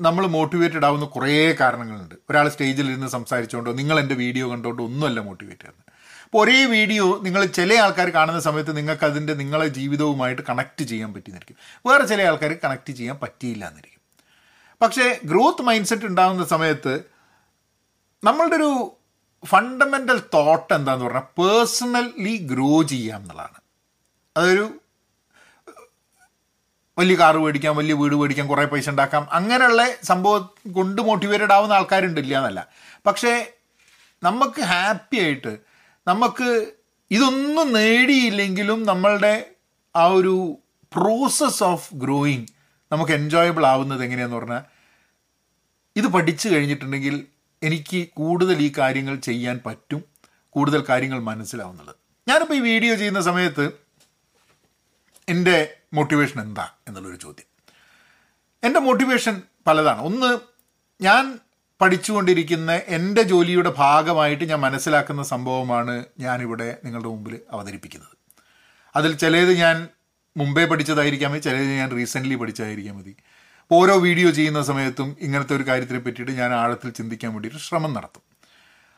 നമ്മൾ 0.00 0.24
മോട്ടിവേറ്റഡ് 0.26 0.86
ആവുന്ന 0.88 1.06
കുറേ 1.14 1.54
കാരണങ്ങളുണ്ട്. 1.60 2.14
ഒരാൾ 2.30 2.48
സ്റ്റേജിൽ 2.48 2.86
ഇരുന്ന് 2.90 3.06
സംസാരിച്ചുകൊണ്ടോ 3.06 3.72
നിങ്ങൾ 3.72 4.00
എന്റെ 4.00 4.14
വീഡിയോ 4.14 4.46
കണ്ടുകൊണ്ടോ 4.52 4.84
ഒന്നുമല്ല 4.84 5.20
മോട്ടിവേറ്റ് 5.20 5.60
ചെയ്യുന്നത്. 5.60 5.90
അപ്പോൾ 6.24 6.40
ഒരേ 6.42 6.60
വീഡിയോ 6.74 7.04
നിങ്ങൾ 7.22 7.42
ചില 7.58 7.72
ആൾക്കാർ 7.84 8.08
കാണുന്ന 8.10 8.40
സമയത്ത് 8.40 8.76
നിങ്ങൾക്ക് 8.76 9.04
അതിന്റെ 9.04 9.34
നിങ്ങളെ 9.34 9.68
ജീവിതവുമായിട്ട് 9.78 10.42
കണക്ട് 10.48 10.84
ചെയ്യാൻ 10.84 11.10
പറ്റിയെന്നിരിക്കും. 11.14 11.56
വേറെ 11.86 12.04
ചില 12.12 12.22
ആൾക്കാർ 12.22 12.52
കണക്ട് 12.64 12.92
ചെയ്യാൻ 12.92 13.18
പറ്റിയില്ല 13.24 13.64
എന്നിരിക്കും 13.70 14.00
പക്ഷേ 14.80 15.04
ഗ്രോത്ത് 15.24 15.62
മൈൻഡ് 15.62 15.86
സെറ്റ് 15.86 16.04
ഉണ്ടാകുന്ന 16.04 16.44
സമയത്ത് 16.54 16.94
നമ്മളുടെ 18.22 18.56
ഒരു 18.56 18.70
ഫണ്ടമെന്റൽ 19.46 20.18
തോട്ട് 20.34 20.72
എന്താണെന്ന് 20.74 21.06
പറഞ്ഞാൽ 21.06 21.28
പേഴ്സണലി 21.40 22.36
ഗ്രോ 22.52 22.82
ചെയ്യാം 22.92 23.20
എന്നുള്ളതാണ്. 23.22 23.58
അതൊരു 24.36 24.66
വലിയ 26.98 27.16
കാറ് 27.16 27.36
മേടിക്കാം 27.36 27.76
വലിയ 27.76 27.94
വീട് 27.94 28.14
മേടിക്കാം 28.14 28.48
കുറേ 28.48 28.64
പൈസ 28.64 28.90
ഉണ്ടാക്കാം. 28.90 29.28
അങ്ങനെയുള്ള 29.32 29.86
സംഭവം 30.02 30.50
കൊണ്ട് 30.72 31.02
മോട്ടിവേറ്റഡ് 31.02 31.52
ആവുന്ന 31.52 31.72
ആൾക്കാരുണ്ടില്ല 31.72 32.36
എന്നല്ല. 32.36 32.68
പക്ഷേ 33.06 33.52
നമുക്ക് 34.22 34.60
ഹാപ്പി 34.60 35.16
ആയിട്ട് 35.16 35.58
നമുക്ക് 36.08 36.72
ഇതൊന്നും 37.10 37.72
നേടിയില്ലെങ്കിലും 37.72 38.84
നമ്മളുടെ 38.84 39.50
ആ 39.96 40.06
ഒരു 40.06 40.58
പ്രോസസ് 40.96 41.62
ഓഫ് 41.62 41.94
ഗ്രോയിങ് 41.94 42.46
നമുക്ക് 42.92 43.12
എൻജോയബിൾ 43.12 43.66
ആവുന്നത് 43.66 44.04
എങ്ങനെയാന്ന് 44.04 44.36
പറഞ്ഞാൽ 44.36 44.62
ഇത് 45.96 46.06
പഠിച്ചു 46.06 46.48
കഴിഞ്ഞിട്ടുണ്ടെങ്കിൽ 46.48 47.26
എനിക്ക് 47.62 48.08
കൂടുതൽ 48.08 48.62
ഈ 48.62 48.72
കാര്യങ്ങൾ 48.78 49.16
ചെയ്യാൻ 49.16 49.60
പറ്റും 49.66 50.04
കൂടുതൽ 50.50 50.84
കാര്യങ്ങൾ 50.88 51.20
മനസ്സിലാവുന്നത്. 51.20 51.94
ഞാനിപ്പോൾ 52.28 52.54
ഈ 52.54 52.60
വീഡിയോ 52.60 52.94
ചെയ്യുന്ന 52.94 53.20
സമയത്ത് 53.20 53.83
എന്റെ 55.28 55.76
മോട്ടിവേഷൻ 55.92 56.40
എന്താ 56.40 56.68
എന്നുള്ളൊരു 56.88 57.16
ചോദ്യം. 57.16 57.46
എന്റെ 58.64 58.80
മോട്ടിവേഷൻ 58.80 59.42
പലതാണ്. 59.66 60.02
ഒന്ന് 60.02 60.38
ഞാൻ 61.02 61.38
പഠിച്ചുകൊണ്ടിരിക്കുന്ന 61.80 62.72
എന്റെ 62.72 63.22
ജോലിയുടെ 63.22 63.74
ഭാഗമായിട്ട് 63.78 64.44
ഞാൻ 64.44 64.60
മനസ്സിലാക്കുന്ന 64.60 65.22
സംഭവമാണ് 65.22 66.04
ഞാനിവിടെ 66.18 66.76
നിങ്ങളുടെ 66.84 67.08
മുമ്പിൽ 67.08 67.40
അവതരിപ്പിക്കുന്നത്. 67.50 68.16
അതിൽ 68.96 69.16
ചിലത് 69.16 69.52
ഞാൻ 69.52 69.88
മുമ്പേ 70.36 70.64
പഠിച്ചതായിരിക്കാം 70.64 71.30
മതി 71.30 71.38
ചിലത് 71.38 71.64
ഞാൻ 71.64 71.90
റീസെന്റ്ലി 71.90 72.34
പഠിച്ചതായിരിക്കാം 72.34 72.98
മതി. 72.98 73.16
ഓരോ 73.72 73.98
വീഡിയോ 73.98 74.30
ചെയ്യുന്ന 74.30 74.62
സമയത്തും 74.62 75.16
ഇങ്ങനത്തെ 75.20 75.56
ഒരു 75.56 75.62
കാര്യത്തിനെ 75.62 75.98
പറ്റിയിട്ട് 75.98 76.32
ഞാൻ 76.32 76.52
ആഴത്തിൽ 76.52 76.90
ചിന്തിക്കാൻ 76.90 77.32
വേണ്ടിയിട്ട് 77.32 77.58
ശ്രമം 77.58 77.92
നടത്തും. 77.92 78.22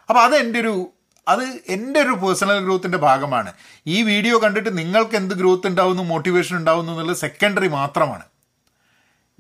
അപ്പോൾ 0.09 0.21
അത് 0.21 0.37
എന്റെ 0.37 0.61
ഒരു 0.61 0.93
അത് 1.29 1.43
എന്റെ 1.69 2.01
ഒരു 2.01 2.11
പേഴ്സണൽ 2.11 2.59
ഗ്രോത്തിന്റെ 2.65 2.99
ഭാഗമാണ്. 2.99 3.53
ഈ 3.87 4.03
വീഡിയോ 4.03 4.39
കണ്ടിട്ട് 4.39 4.79
നിങ്ങൾക്ക് 4.79 5.17
എന്ത് 5.17 5.35
ഗ്രോത്ത് 5.35 5.67
ഉണ്ടാവുന്നു 5.67 6.03
മോട്ടിവേഷൻ 6.03 6.57
ഉണ്ടാവുന്നു 6.57 6.93
എന്നുള്ളത് 6.93 7.17
സെക്കൻഡറി 7.17 7.69
മാത്രമാണ്. 7.69 8.25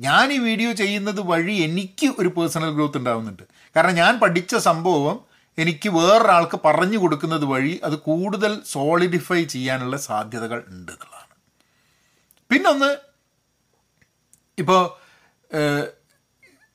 ഞാൻ 0.00 0.32
ഈ 0.32 0.38
വീഡിയോ 0.38 0.72
ചെയ്യുന്നത് 0.72 1.20
വഴി 1.20 1.52
എനിക്ക് 1.52 2.08
ഒരു 2.18 2.28
പേഴ്സണൽ 2.28 2.70
ഗ്രോത്ത് 2.70 2.98
ഉണ്ടാവുന്നുണ്ട്. 2.98 3.42
കാരണം 3.76 3.94
ഞാൻ 3.94 4.18
പഠിച്ച 4.18 4.54
സംഭവം 4.56 5.16
എനിക്ക് 5.58 5.88
വേറൊരാൾക്ക് 5.88 6.60
പറഞ്ഞു 6.64 6.98
കൊടുക്കുന്നത് 6.98 7.44
വഴി 7.44 7.80
അത് 7.84 7.98
കൂടുതൽ 7.98 8.62
സോളിഡിഫൈ 8.72 9.44
ചെയ്യാനുള്ള 9.44 9.96
സാധ്യതകൾ 9.96 10.58
ഉണ്ട് 10.68 10.92
എന്നുള്ളതാണ്. 10.92 11.34
പിന്നൊന്ന് 12.50 12.90
ഇപ്പോൾ 14.58 14.82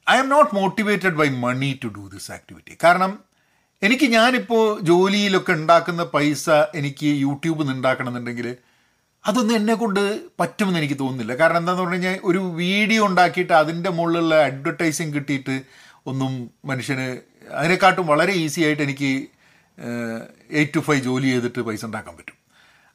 I'm 0.19 0.29
not 0.29 0.55
motivated 0.55 1.15
by 1.15 1.29
money 1.29 1.79
to 1.83 1.87
do 1.87 2.07
this 2.07 2.31
activity 2.31 2.77
കാരണം 2.83 3.11
എനിക്ക് 3.85 4.07
ഞാനിപ്പോൾ 4.15 4.65
ജോലിയിലൊക്കെ 4.89 5.53
ഉണ്ടാക്കുന്ന 5.59 6.03
പൈസ 6.15 6.49
എനിക്ക് 6.79 7.09
യൂട്യൂബിൽ 7.21 7.63
നിന്ന് 7.63 7.73
ഉണ്ടാക്കണമെന്നുണ്ടെങ്കിൽ 7.77 8.47
അതൊന്നും 9.25 9.55
എന്നെ 9.55 9.73
കൊണ്ട് 9.73 10.01
പറ്റുമെന്ന് 10.39 10.79
എനിക്ക് 10.79 10.97
തോന്നുന്നില്ല. 10.99 11.33
കാരണം 11.39 11.59
എന്താണെന്ന് 11.61 11.83
പറഞ്ഞു 11.83 11.97
കഴിഞ്ഞാൽ 11.97 12.19
ഒരു 12.29 12.41
വീഡിയോ 12.61 13.01
ഉണ്ടാക്കിയിട്ട് 13.07 13.53
അതിന്റെ 13.53 13.89
മുകളിലുള്ള 13.89 14.35
അഡ്വർടൈസിങ് 14.49 15.13
കിട്ടിയിട്ട് 15.13 15.55
ഒന്നും 16.11 16.31
മനുഷ്യന് 16.65 17.07
അതിനെക്കാട്ടും 17.59 18.05
വളരെ 18.07 18.35
ഈസി 18.43 18.61
ആയിട്ട് 18.67 18.83
എനിക്ക് 18.87 19.11
എയ്റ്റ് 20.59 20.73
ടു 20.75 20.83
ഫൈവ് 20.87 21.03
ജോലി 21.09 21.27
ചെയ്തിട്ട് 21.33 21.61
പൈസ 21.69 21.83
ഉണ്ടാക്കാൻ 21.89 22.13
പറ്റും. 22.19 22.37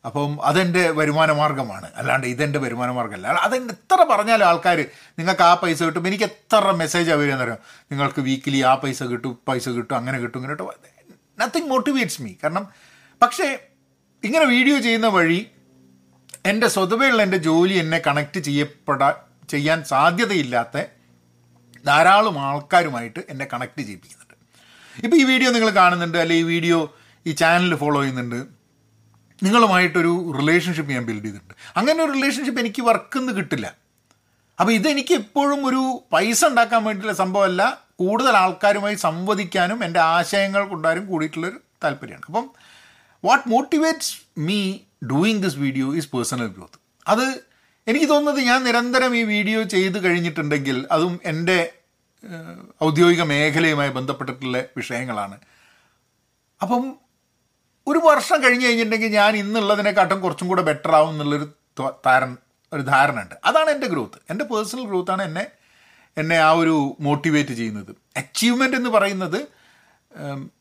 അപ്പം 0.06 0.32
അതെന്റെ 0.44 0.90
വരുമാന 0.90 1.32
മാർഗമാണ് 1.32 1.92
അല്ലാണ്ട് 1.94 2.26
ഇതെന്റെ 2.26 2.58
വരുമാന 2.58 2.90
മാർഗമല്ല 2.90 3.26
അതെന്നെ 3.28 3.74
എത്ര 3.74 4.06
പറഞ്ഞാലും 4.10 4.46
ആൾക്കാർ 4.46 4.78
നിങ്ങൾക്ക് 5.18 5.42
ആ 5.42 5.54
പൈസ 5.54 5.82
കിട്ടും. 5.82 6.06
എനിക്ക് 6.06 6.24
എത്ര 6.24 6.70
മെസ്സേജ് 6.70 7.10
ആവുകയെന്ന് 7.10 7.44
പറയാം 7.44 7.58
നിങ്ങൾക്ക് 7.90 8.20
വീക്കിലി 8.20 8.60
ആ 8.60 8.74
പൈസ 8.74 9.02
കിട്ടും 9.02 9.38
പൈസ 9.48 9.68
കിട്ടും 9.68 9.96
അങ്ങനെ 9.96 10.18
കിട്ടും 10.18 10.38
ഇങ്ങനെ 10.38 10.52
കിട്ടും. 10.52 10.68
നത്തിങ് 11.38 11.68
മോട്ടിവേറ്റ്സ് 11.68 12.22
മീ 12.22 12.34
കാരണം 12.44 12.66
പക്ഷേ 13.22 13.58
ഇങ്ങനെ 14.24 14.44
വീഡിയോ 14.44 14.78
ചെയ്യുന്ന 14.78 15.06
വഴി 15.06 15.46
എന്റെ 16.46 16.68
സ്വതവേയുള്ള 16.68 17.22
എന്റെ 17.22 17.36
ജോലി 17.36 17.74
എന്നെ 17.74 17.98
കണക്ട് 18.06 18.38
ചെയ്യപ്പെടാ 18.38 19.14
ചെയ്യാൻ 19.48 19.84
സാധ്യതയില്ലാത്ത 19.84 20.76
ധാരാളം 21.86 22.36
ആൾക്കാരുമായിട്ട് 22.38 23.20
എന്നെ 23.28 23.46
കണക്ട് 23.52 23.82
ചെയ്യിപ്പിക്കുന്നുണ്ട്. 23.82 24.34
ഇപ്പോൾ 25.04 25.16
ഈ 25.16 25.24
വീഡിയോ 25.24 25.50
നിങ്ങൾ 25.50 25.70
കാണുന്നുണ്ട് 25.70 26.18
അല്ലെങ്കിൽ 26.18 26.44
ഈ 26.44 26.48
വീഡിയോ 26.54 26.78
ഈ 27.26 27.32
ചാനൽ 27.32 27.74
ഫോളോ 27.76 28.00
ചെയ്യുന്നുണ്ട്. 28.00 28.55
നിങ്ങളുമായിട്ടൊരു 29.42 30.32
റിലേഷൻഷിപ്പ് 30.38 30.92
ഞാൻ 30.92 31.04
ബിൽഡ് 31.04 31.24
ചെയ്തിട്ടുണ്ട്. 31.24 31.54
അങ്ങനെ 31.76 32.04
ഒരു 32.04 32.12
റിലേഷൻഷിപ്പ് 32.12 32.60
എനിക്ക് 32.60 32.82
വർക്കെന്ന് 32.82 33.32
കിട്ടില്ല. 33.32 33.66
അപ്പോൾ 34.60 34.72
ഇതെനിക്ക് 34.72 35.14
എപ്പോഴും 35.14 35.66
ഒരു 35.66 36.02
പൈസ 36.12 36.44
ഉണ്ടാക്കാൻ 36.44 36.84
വേണ്ടിയിട്ടുള്ള 36.84 37.18
സംഭവമല്ല 37.24 37.62
കൂടുതൽ 38.00 38.36
ആൾക്കാരുമായി 38.36 38.94
സംവദിക്കാനും 38.94 39.84
എന്റെ 39.84 40.00
ആശയങ്ങൾ 40.00 40.68
കൊണ്ടാരും 40.68 41.06
കൂടിയിട്ടുള്ളൊരു 41.06 41.58
താല്പര്യമാണ്. 41.84 42.24
അപ്പം 42.26 42.50
what 43.24 43.48
motivates 43.48 44.14
me 44.38 44.78
doing 45.04 45.42
this 45.42 45.56
video 45.56 45.96
is 45.96 46.08
personal 46.14 46.46
growth 46.46 46.78
അത് 47.06 47.26
എനിക്ക് 47.86 48.08
തോന്നുന്നത് 48.10 48.40
ഞാൻ 48.40 48.64
നിരന്തരം 48.64 49.16
ഈ 49.16 49.22
വീഡിയോ 49.22 49.62
ചെയ്ത് 49.62 50.04
കഴിഞ്ഞിട്ടുണ്ടെങ്കിൽ 50.04 50.86
അതും 50.90 51.20
എന്റെ 51.24 51.72
ഔദ്യോഗിക 52.84 53.22
മേഖലയുമായി 53.22 53.90
ബന്ധപ്പെട്ടിട്ടുള്ള 53.90 54.64
വിഷയങ്ങളാണ്. 54.76 55.36
അപ്പം 56.62 56.96
ഒരു 57.86 57.98
വർഷം 57.98 58.42
കഴിഞ്ഞ് 58.42 58.66
കഴിഞ്ഞിട്ടുണ്ടെങ്കിൽ 58.66 59.08
ഞാൻ 59.08 59.36
ഇന്നുള്ളതിനെക്കാട്ടും 59.36 60.20
കുറച്ചും 60.20 60.48
കൂടെ 60.48 60.62
ബെറ്റർ 60.62 60.92
ആവും 60.94 61.10
എന്നുള്ളൊരു 61.10 61.46
ധാരണ 62.06 62.36
ഒരു 62.72 62.82
ധാരണ 62.82 63.22
ഉണ്ട് 63.22 63.34
അതാണ് 63.44 63.70
എന്റെ 63.70 63.86
ഗ്രോത്ത് 63.86 64.18
എന്റെ 64.30 64.44
പേഴ്സണൽ 64.44 64.84
ഗ്രോത്താണ് 64.84 65.22
എന്നെ 65.22 65.46
എന്നെ 66.16 66.36
ആ 66.36 66.50
ഒരു 66.50 66.96
മോട്ടിവേറ്റ് 67.00 67.52
ചെയ്യുന്നത്. 67.52 67.96
അച്ചീവ്മെന്റ് 68.16 68.76
എന്ന് 68.76 68.90
പറയുന്നത് 68.90 69.48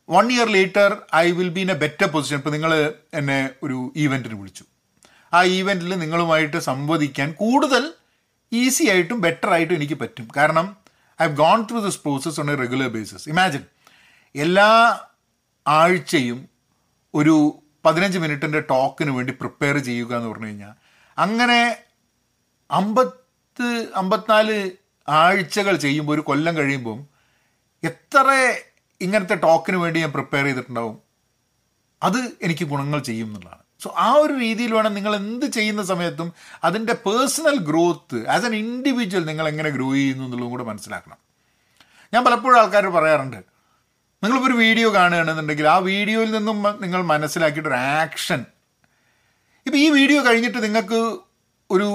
one 0.09 0.31
year 0.33 0.47
later 0.47 0.97
I 1.15 1.31
will 1.31 1.49
be 1.49 1.61
in 1.61 1.71
A 1.71 1.73
better 1.73 2.05
position 2.05 2.35
ഇപ്പോൾ 2.35 2.49
നിങ്ങൾ 2.49 2.93
എന്നെ 3.13 3.49
ഒരു 3.63 3.93
ഈവന്റിന് 3.95 4.33
വിളിച്ചു. 4.33 4.63
ആ 5.33 5.43
ഈവന്റിൽ 5.43 5.95
നിങ്ങളുമായിട്ട് 5.99 6.57
സംവദിക്കാൻ 6.57 7.31
കൂടുതൽ 7.31 7.93
ഈസി 8.53 8.83
ആയിട്ടും 8.89 9.21
ബെറ്റർ 9.21 9.49
ആയിട്ടും 9.49 9.75
എനിക്ക് 9.75 9.93
പറ്റും. 9.93 10.27
കാരണം 10.37 10.77
I 11.21 11.25
have 11.25 11.37
gone 11.37 11.63
through 11.71 11.79
this 11.85 11.99
process 11.99 12.39
on 12.39 12.51
a 12.51 12.55
regular 12.55 12.87
basis 12.87 13.29
imagine 13.29 13.63
എല്ലാ 14.35 14.99
ആഴ്ചയും 15.67 16.54
ഒരു 17.15 17.35
പതിനഞ്ച് 17.85 18.17
മിനിറ്റിന്റെ 18.17 18.59
ടോക്കിന് 18.59 19.11
വേണ്ടി 19.11 19.31
പ്രിപ്പയർ 19.31 19.77
ചെയ്യുക 19.77 20.11
എന്ന് 20.15 20.29
പറഞ്ഞു 20.29 20.45
കഴിഞ്ഞാൽ 20.45 20.73
അങ്ങനെ 21.17 21.59
അമ്പത്ത് 22.69 23.67
അമ്പത്തിനാല് 23.95 24.55
ആഴ്ചകൾ 25.07 25.75
ചെയ്യുമ്പോൾ 25.75 26.13
ഒരു 26.13 26.21
കൊല്ലം 26.21 26.57
കഴിയുമ്പം 26.57 26.99
എത്ര 27.83 28.27
ഇങ്ങനത്തെ 29.01 29.35
ടോക്കിന് 29.35 29.77
വേണ്ടി 29.77 29.99
ഞാൻ 29.99 30.11
പ്രിപ്പയർ 30.11 30.45
ചെയ്തിട്ടുണ്ടാവും 30.45 30.95
അത് 32.01 32.19
എനിക്ക് 32.41 32.65
ഗുണങ്ങൾ 32.65 32.99
ചെയ്യും 32.99 33.27
എന്നുള്ളതാണ്. 33.27 33.63
സോ 33.83 33.93
ആ 33.97 34.11
ഒരു 34.23 34.33
രീതിയിൽ 34.33 34.73
വേണം 34.73 34.93
നിങ്ങൾ 34.93 35.15
എന്ത് 35.15 35.45
ചെയ്യുന്ന 35.45 35.83
സമയത്തും 35.83 36.29
അതിന്റെ 36.63 36.93
personal 37.05 37.57
growth 37.69 38.19
as 38.27 38.45
an 38.45 38.55
individual 38.55 39.25
നിങ്ങൾ 39.25 39.47
എങ്ങനെ 39.47 39.69
ഗ്രോ 39.69 39.87
ചെയ്യുന്നു 39.93 40.23
എന്നുള്ളതും 40.23 40.51
കൂടെ 40.51 40.63
മനസ്സിലാക്കണം. 40.63 41.19
ഞാൻ 42.13 42.21
പലപ്പോഴും 42.25 42.59
ആൾക്കാർ 42.61 42.85
പറയാറുണ്ട് 42.97 43.39
നിങ്ങളിപ്പോൾ 44.25 44.49
ഒരു 44.51 44.57
വീഡിയോ 44.65 44.89
കാണുകയാണെന്നുണ്ടെങ്കിൽ 44.93 45.67
ആ 45.67 45.77
വീഡിയോയിൽ 45.91 46.31
നിന്നും 46.31 46.59
നിങ്ങൾ 46.81 47.01
മനസ്സിലാക്കിയിട്ടൊരു 47.03 47.79
ആക്ഷൻ 48.01 48.41
ഇപ്പോൾ 49.65 49.77
ഈ 49.77 49.87
വീഡിയോ 49.89 50.19
കഴിഞ്ഞിട്ട് 50.23 50.59
നിങ്ങൾക്ക് 50.63 50.99
ഒരു 51.69 51.87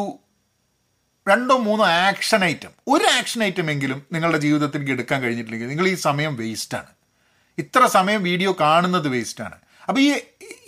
രണ്ടോ 1.26 1.54
മൂന്നോ 1.58 1.84
ആക്ഷൻ 2.08 2.40
ഐറ്റം 2.44 2.72
ഒരു 2.88 3.04
ആക്ഷൻ 3.18 3.40
ഐറ്റം 3.44 3.66
എങ്കിലും 3.70 3.98
നിങ്ങളുടെ 4.12 4.38
ജീവിതത്തിലേക്ക് 4.38 4.92
എടുക്കാൻ 4.92 5.18
കഴിഞ്ഞിട്ടില്ലെങ്കിൽ 5.22 5.68
നിങ്ങൾ 5.68 5.88
ഈ 5.88 5.94
സമയം 6.08 6.32
വേസ്റ്റാണ് 6.36 6.90
ഇത്ര 7.58 7.86
സമയം 7.96 8.22
വീഡിയോ 8.22 8.52
കാണുന്നത് 8.60 9.08
വേസ്റ്റാണ് 9.08 9.56
അപ്പോൾ 9.88 10.00
ഈ 10.00 10.08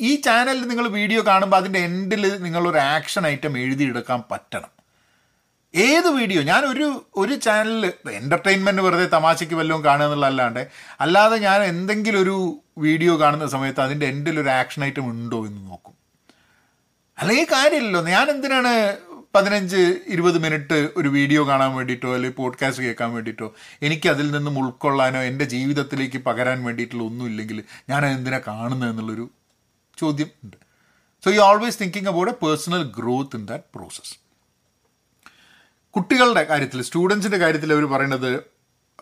ഈ 0.01 0.11
ചാനലിൽ 0.17 0.65
നിങ്ങൾ 0.69 0.87
വീഡിയോ 0.89 1.21
കാണുമ്പോൾ 1.23 1.57
അതിന്റെ 1.57 1.79
എൻഡിൽ 1.79 2.25
നിങ്ങളൊരു 2.43 2.79
ആക്ഷൻ 2.97 3.27
ഐറ്റം 3.27 3.59
എഴുതിയെടുക്കാൻ 3.59 4.21
പറ്റണം. 4.31 4.71
ഏത് 5.75 6.09
വീഡിയോ? 6.11 6.43
ഞാൻ 6.43 6.65
ഒരു 6.67 7.07
ഒരു 7.17 7.35
ചാനലിൽ 7.35 7.93
എന്റർടൈൻമെന്റ് 8.11 8.83
വെറുതെ 8.83 9.07
തമാശയ്ക്ക് 9.07 9.55
വല്ലതും 9.55 9.85
കാണുക 9.85 10.05
എന്നുള്ളതല്ലാണ്ട് 10.05 10.69
അല്ലാതെ 11.01 11.37
ഞാൻ 11.37 11.63
എന്തെങ്കിലും 11.63 12.23
ഒരു 12.23 12.59
വീഡിയോ 12.79 13.21
കാണുന്ന 13.21 13.47
സമയത്ത് 13.47 13.81
അതിന്റെ 13.81 14.07
എൻഡിൽ 14.07 14.41
ഒരു 14.41 14.49
ആക്ഷൻ 14.49 14.85
ഐറ്റം 14.85 15.07
ഉണ്ടോ 15.11 15.47
എന്ന് 15.47 15.71
നോക്കും. 15.71 15.95
അല്ലെങ്കിൽ 17.19 17.45
കാര്യമില്ലല്ലോ. 17.53 18.03
ഞാൻ 18.03 18.31
എന്തിനാണ് 18.31 18.99
പതിനഞ്ച് 19.35 20.01
ഇരുപത് 20.07 20.39
മിനിറ്റ് 20.39 20.89
ഒരു 20.97 21.09
വീഡിയോ 21.09 21.49
കാണാൻ 21.49 21.75
വേണ്ടിയിട്ടോ 21.75 22.15
അല്ലെങ്കിൽ 22.15 22.37
പോഡ്കാസ്റ്റ് 22.37 22.83
കേൾക്കാൻ 22.85 23.13
വേണ്ടിയിട്ടോ 23.13 23.55
എനിക്ക് 23.83 24.09
അതിൽ 24.09 24.31
നിന്നും 24.31 24.59
ഉൾക്കൊള്ളാനോ 24.59 25.21
എന്റെ 25.21 25.45
ജീവിതത്തിലേക്ക് 25.45 26.19
പകരാൻ 26.19 26.65
വേണ്ടിയിട്ടുള്ള 26.65 27.05
ഒന്നുമില്ലെങ്കിൽ 27.05 27.65
ഞാൻ 27.89 28.07
എന്തിനാ 28.07 28.41
കാണുന്നത് 28.49 28.91
എന്നുള്ളൊരു 28.91 29.31
ചോദ്യം 29.99 30.31
ഉണ്ട്. 30.45 30.57
So 31.25 31.31
you 31.31 31.41
always 31.41 31.81
thinking 31.83 32.09
about 32.09 32.33
a 32.33 32.47
personal 32.47 32.83
growth 32.99 33.37
in 33.37 33.47
that 33.47 33.65
process 33.75 34.22
കുട്ടികളുടെ 35.95 36.45
കാര്യത്തിൽ 36.45 36.83
സ്റ്റുഡൻസിന്റെ 36.83 37.39
കാര്യത്തിൽ 37.39 37.73
അവർ 37.73 37.85
പറയുന്നത് 37.85 38.31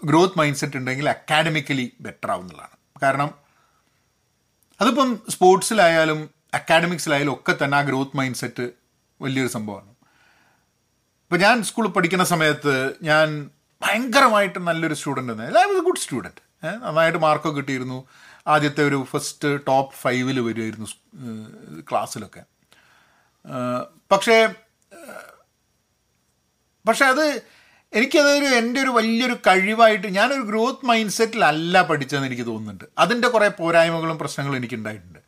ഗ്രോത്ത് 0.04 0.38
മൈൻഡ് 0.38 0.56
സെറ്റ് 0.56 0.76
ഉണ്ടെങ്കിൽ 0.76 1.08
അക്കാഡമിക്കലി 1.08 1.92
ബെറ്റർ 2.00 2.30
ആവുന്നതാണ് 2.30 2.76
കാരണം 3.02 3.30
അതിപ്പം 4.80 5.22
സ്പോർട്സിലായാലും 5.28 6.30
അക്കാഡമിക്സിലായാലും 6.54 7.32
ഒക്കെ 7.32 7.64
തന്നെ 7.64 7.76
ആ 7.78 7.82
ഗ്രോത്ത് 7.82 8.16
മൈൻഡ് 8.16 8.36
സെറ്റ് 8.36 8.70
വലിയൊരു 9.22 9.48
സംഭവമാണ്. 9.48 9.90
ഇപ്പം 11.24 11.40
ഞാൻ 11.40 11.62
സ്കൂളിൽ 11.62 11.90
പഠിക്കുന്ന 11.90 12.24
സമയത്ത് 12.24 12.94
ഞാൻ 13.02 13.50
ഭയങ്കരമായിട്ട് 13.82 14.58
നല്ലൊരു 14.58 14.94
സ്റ്റുഡന്റ് 14.94 15.32
തന്നെ 15.32 15.44
I 15.44 15.66
was 15.70 15.82
a 15.82 15.84
good 15.88 15.98
student 15.98 16.42
നന്നായിട്ട് 16.84 17.18
മാർക്കൊക്കെ 17.18 17.58
കിട്ടിയിരുന്നു. 17.60 17.98
ആദ്യത്തെ 18.46 18.82
ഒരു 18.88 19.06
ഫസ്റ്റ് 19.10 19.66
ടോപ്പ് 19.66 19.94
ഫൈവിൽ 19.94 20.40
വരുമായിരുന്നു 20.40 20.88
ക്ലാസ്സിലൊക്കെ 21.90 22.42
പക്ഷേ 24.12 24.36
പക്ഷെ 26.90 27.06
അത് 27.14 27.24
എനിക്കതൊരു 27.92 28.48
എന്റെ 28.60 28.78
ഒരു 28.82 28.92
വലിയൊരു 28.96 29.36
കഴിവായിട്ട് 29.46 30.08
ഞാനൊരു 30.16 30.44
ഗ്രോത്ത് 30.50 30.86
മൈൻഡ് 30.86 31.14
സെറ്റിലല്ല 31.18 31.82
പഠിച്ചതെന്ന് 31.82 32.28
എനിക്ക് 32.28 32.46
തോന്നുന്നുണ്ട്. 32.46 32.84
അതിന്റെ 32.98 33.28
കുറേ 33.28 33.48
പോരായ്മകളും 33.48 34.18
പ്രശ്നങ്ങളും 34.18 34.56
എനിക്കുണ്ടായിട്ടുണ്ട്. 34.56 35.20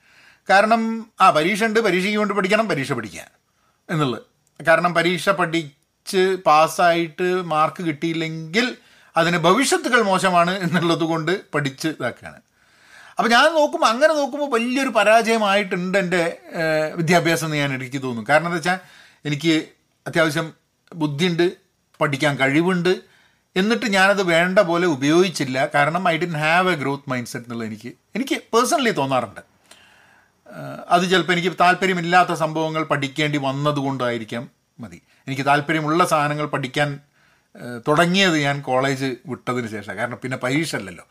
കാരണം 0.51 0.83
ആ 1.21 1.31
പരീക്ഷ 1.31 1.65
ഉണ്ട് 1.65 1.81
പരീക്ഷയ്ക്ക് 1.81 2.19
വേണ്ടി 2.19 2.35
പഠിക്കണം 2.35 2.69
പരീക്ഷ 2.69 2.93
പഠിക്കാൻ 2.93 3.29
എന്നുള്ളത്. 3.91 4.23
കാരണം 4.69 4.95
പരീക്ഷ 4.95 5.29
പഠിച്ച് 5.41 6.23
പാസ്സായിട്ട് 6.47 7.29
മാർക്ക് 7.53 7.83
കിട്ടിയില്ലെങ്കിൽ 7.83 8.67
അതിന് 9.17 9.39
ഭവിഷ്യത്തുകൾ 9.39 10.01
മോശമാണ് 10.03 10.53
എന്നുള്ളത് 10.65 11.05
കൊണ്ട് 11.11 11.33
പഠിച്ച് 11.55 11.89
ഇതാക്കുകയാണ് 11.89 12.41
അപ്പോൾ 13.19 13.31
ഞാൻ 13.31 13.47
നോക്കുമ്പോൾ 13.55 13.87
അങ്ങനെ 13.87 14.13
നോക്കുമ്പോൾ 14.15 14.49
വലിയൊരു 14.55 14.89
പരാജയമായിട്ടുണ്ട് 14.89 15.99
എന്റെ 15.99 16.23
വിദ്യാഭ്യാസം 16.95 17.47
എന്ന് 17.47 17.57
ഞാൻ 17.57 17.71
എനിക്ക് 17.75 17.99
തോന്നുന്നു. 18.03 18.29
കാരണം 18.31 18.47
എന്താ 18.47 18.59
വെച്ചാൽ 18.59 18.79
എനിക്ക് 19.29 19.55
അത്യാവശ്യം 20.07 20.47
ബുദ്ധിയുണ്ട് 20.95 21.53
പഠിക്കാൻ 22.01 22.37
കഴിവുണ്ട് 22.37 22.99
എന്നിട്ട് 23.57 23.87
ഞാനത് 23.87 24.23
വേണ്ട 24.23 24.59
പോലെ 24.59 24.87
ഉപയോഗിച്ചില്ല. 24.87 25.69
കാരണം 25.75 26.09
I 26.09 26.19
didn't 26.19 26.37
have 26.37 26.71
a 26.71 26.75
growth 26.75 27.11
mind 27.11 27.27
set 27.27 27.47
എന്നുള്ളത് 27.47 27.69
എനിക്ക് 27.69 27.89
എനിക്ക് 27.89 28.37
പേഴ്സണലി 28.55 28.91
തോന്നാറുണ്ട്. 28.91 29.41
അത് 30.89 31.11
ചിലപ്പോൾ 31.11 31.33
എനിക്ക് 31.33 31.57
താല്പര്യമില്ലാത്ത 31.61 32.33
സംഭവങ്ങൾ 32.33 32.85
പഠിക്കേണ്ടി 32.85 33.39
വന്നതുകൊണ്ടായിരിക്കാം 33.39 34.51
മതി. 34.81 35.03
എനിക്ക് 35.27 35.47
താല്പര്യമുള്ള 35.47 36.05
സാധനങ്ങൾ 36.05 36.47
പഠിക്കാൻ 36.47 37.01
തുടങ്ങിയത് 37.89 38.39
ഞാൻ 38.39 38.63
കോളേജ് 38.63 39.15
വിട്ടതിന് 39.27 39.69
ശേഷം 39.69 39.97
കാരണം 39.97 40.19
പിന്നെ 40.23 40.37
പരീക്ഷ 40.37 40.77
അല്ലല്ലോ. 40.77 41.05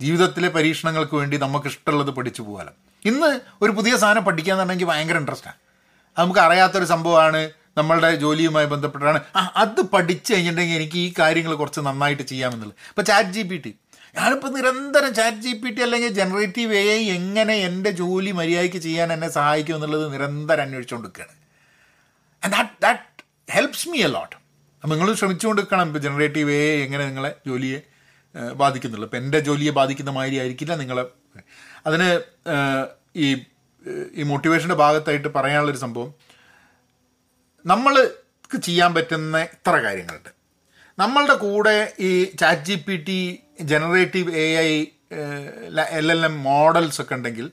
ജീവിതത്തിലെ 0.00 0.48
പരീക്ഷണങ്ങൾക്ക് 0.48 1.14
വേണ്ടി 1.14 1.36
നമുക്ക് 1.36 1.66
ഇഷ്ടമുള്ളത് 1.66 2.10
പഠിച്ചു 2.10 2.42
പോകാലോ. 2.42 2.72
ഇന്ന് 3.04 3.40
ഒരു 3.62 3.72
പുതിയ 3.72 3.96
സാധനം 3.96 4.24
പഠിക്കുക 4.24 4.52
എന്ന് 4.52 4.60
പറഞ്ഞാൽ 4.60 4.74
എനിക്ക് 4.74 4.90
ഭയങ്കര 4.90 5.16
ഇൻട്രസ്റ്റാണ് 5.16 5.56
നമുക്ക് 6.18 6.40
അറിയാത്തൊരു 6.40 6.84
സംഭവമാണ്. 6.84 7.50
നമ്മളുടെ 7.78 8.10
ജോലിയുമായി 8.16 8.66
ബന്ധപ്പെട്ടാണ്. 8.66 9.20
ആ 9.36 9.40
അത് 9.56 9.80
പഠിച്ചു 9.94 10.28
കഴിഞ്ഞിട്ടുണ്ടെങ്കിൽ 10.34 10.76
എനിക്ക് 10.76 10.98
ഈ 11.06 11.08
കാര്യങ്ങൾ 11.18 11.54
കുറച്ച് 11.54 11.80
നന്നായിട്ട് 11.80 12.22
ചെയ്യാമെന്നുള്ളത്. 12.22 12.78
ഇപ്പോൾ 12.92 13.02
ചാറ്റ് 13.02 13.34
ജി 13.36 13.42
പി 13.50 13.56
ടി 13.64 13.72
ഞാനിപ്പോൾ 14.18 14.50
നിരന്തരം 14.56 15.14
ചാറ്റ് 15.14 15.42
ജി 15.46 15.52
പി 15.62 15.70
ടി 15.76 15.80
അല്ലെങ്കിൽ 15.86 16.12
ജനറേറ്റീവ് 16.18 16.74
എ 16.74 16.84
ഐ 16.98 17.02
എങ്ങനെ 17.10 17.54
എന്റെ 17.68 17.90
ജോലി 17.90 18.30
മര്യാദയ്ക്ക് 18.30 18.76
ചെയ്യാൻ 18.76 19.08
എന്നെ 19.12 19.28
സഹായിക്കും 19.28 19.74
എന്നുള്ളത് 19.74 20.04
നിരന്തരം 20.12 20.62
അന്വേഷിച്ചുകൊണ്ടിരിക്കുകയാണ്. 20.62 21.34
And 22.42 22.52
that 22.52 22.82
that 22.82 23.52
helps 23.56 23.88
me 23.88 23.98
a 24.02 24.08
lot 24.08 24.36
അപ്പം 24.82 24.94
നിങ്ങൾ 24.94 25.14
ശ്രമിച്ചുകൊണ്ട് 25.14 25.60
നിൽക്കണം 25.60 25.86
ഇപ്പോൾ 25.86 25.98
ജനറേറ്റീവ് 25.98 26.50
എ 26.50 26.62
ഐ 26.76 26.80
എങ്ങനെ 26.86 27.04
നിങ്ങളെ 27.06 27.30
ജോലിയെ 27.46 27.80
ബാധിക്കുന്നുള്ളൂ 28.62 29.06
ഇപ്പം 29.06 29.18
എന്റെ 29.18 29.38
ജോലിയെ 29.40 29.70
ബാധിക്കുന്ന 29.70 30.10
മാതിരി 30.10 30.36
ആയിരിക്കില്ല 30.36 30.74
നിങ്ങളെ. 30.76 31.04
അതിന് 31.86 32.08
ഈ 33.16 33.28
ഈ 34.16 34.22
മോട്ടിവേഷന്റെ 34.22 34.74
ഭാഗത്തായിട്ട് 34.74 35.28
പറയാനുള്ളൊരു 35.36 35.80
സംഭവം. 35.82 36.10
നമ്മൾക്ക് 37.66 38.56
ചെയ്യാൻ 38.60 38.94
പറ്റുന്ന 38.94 39.38
ഇത്ര 39.38 39.70
കാര്യങ്ങളുണ്ട്. 39.70 40.28
നമ്മളുടെ 40.98 41.34
കൂടെ 41.34 41.92
ഈ 42.00 42.24
chat 42.24 42.62
G 42.62 42.84
P 42.88 43.04
T 43.08 43.38
generative 43.60 44.34
A 44.34 44.56
I 44.56 44.84
L 45.90 46.12
L 46.12 46.24
M 46.24 46.42
models 46.42 47.00
ഒക്കെ 47.00 47.14
ഉണ്ടെങ്കിൽ 47.14 47.50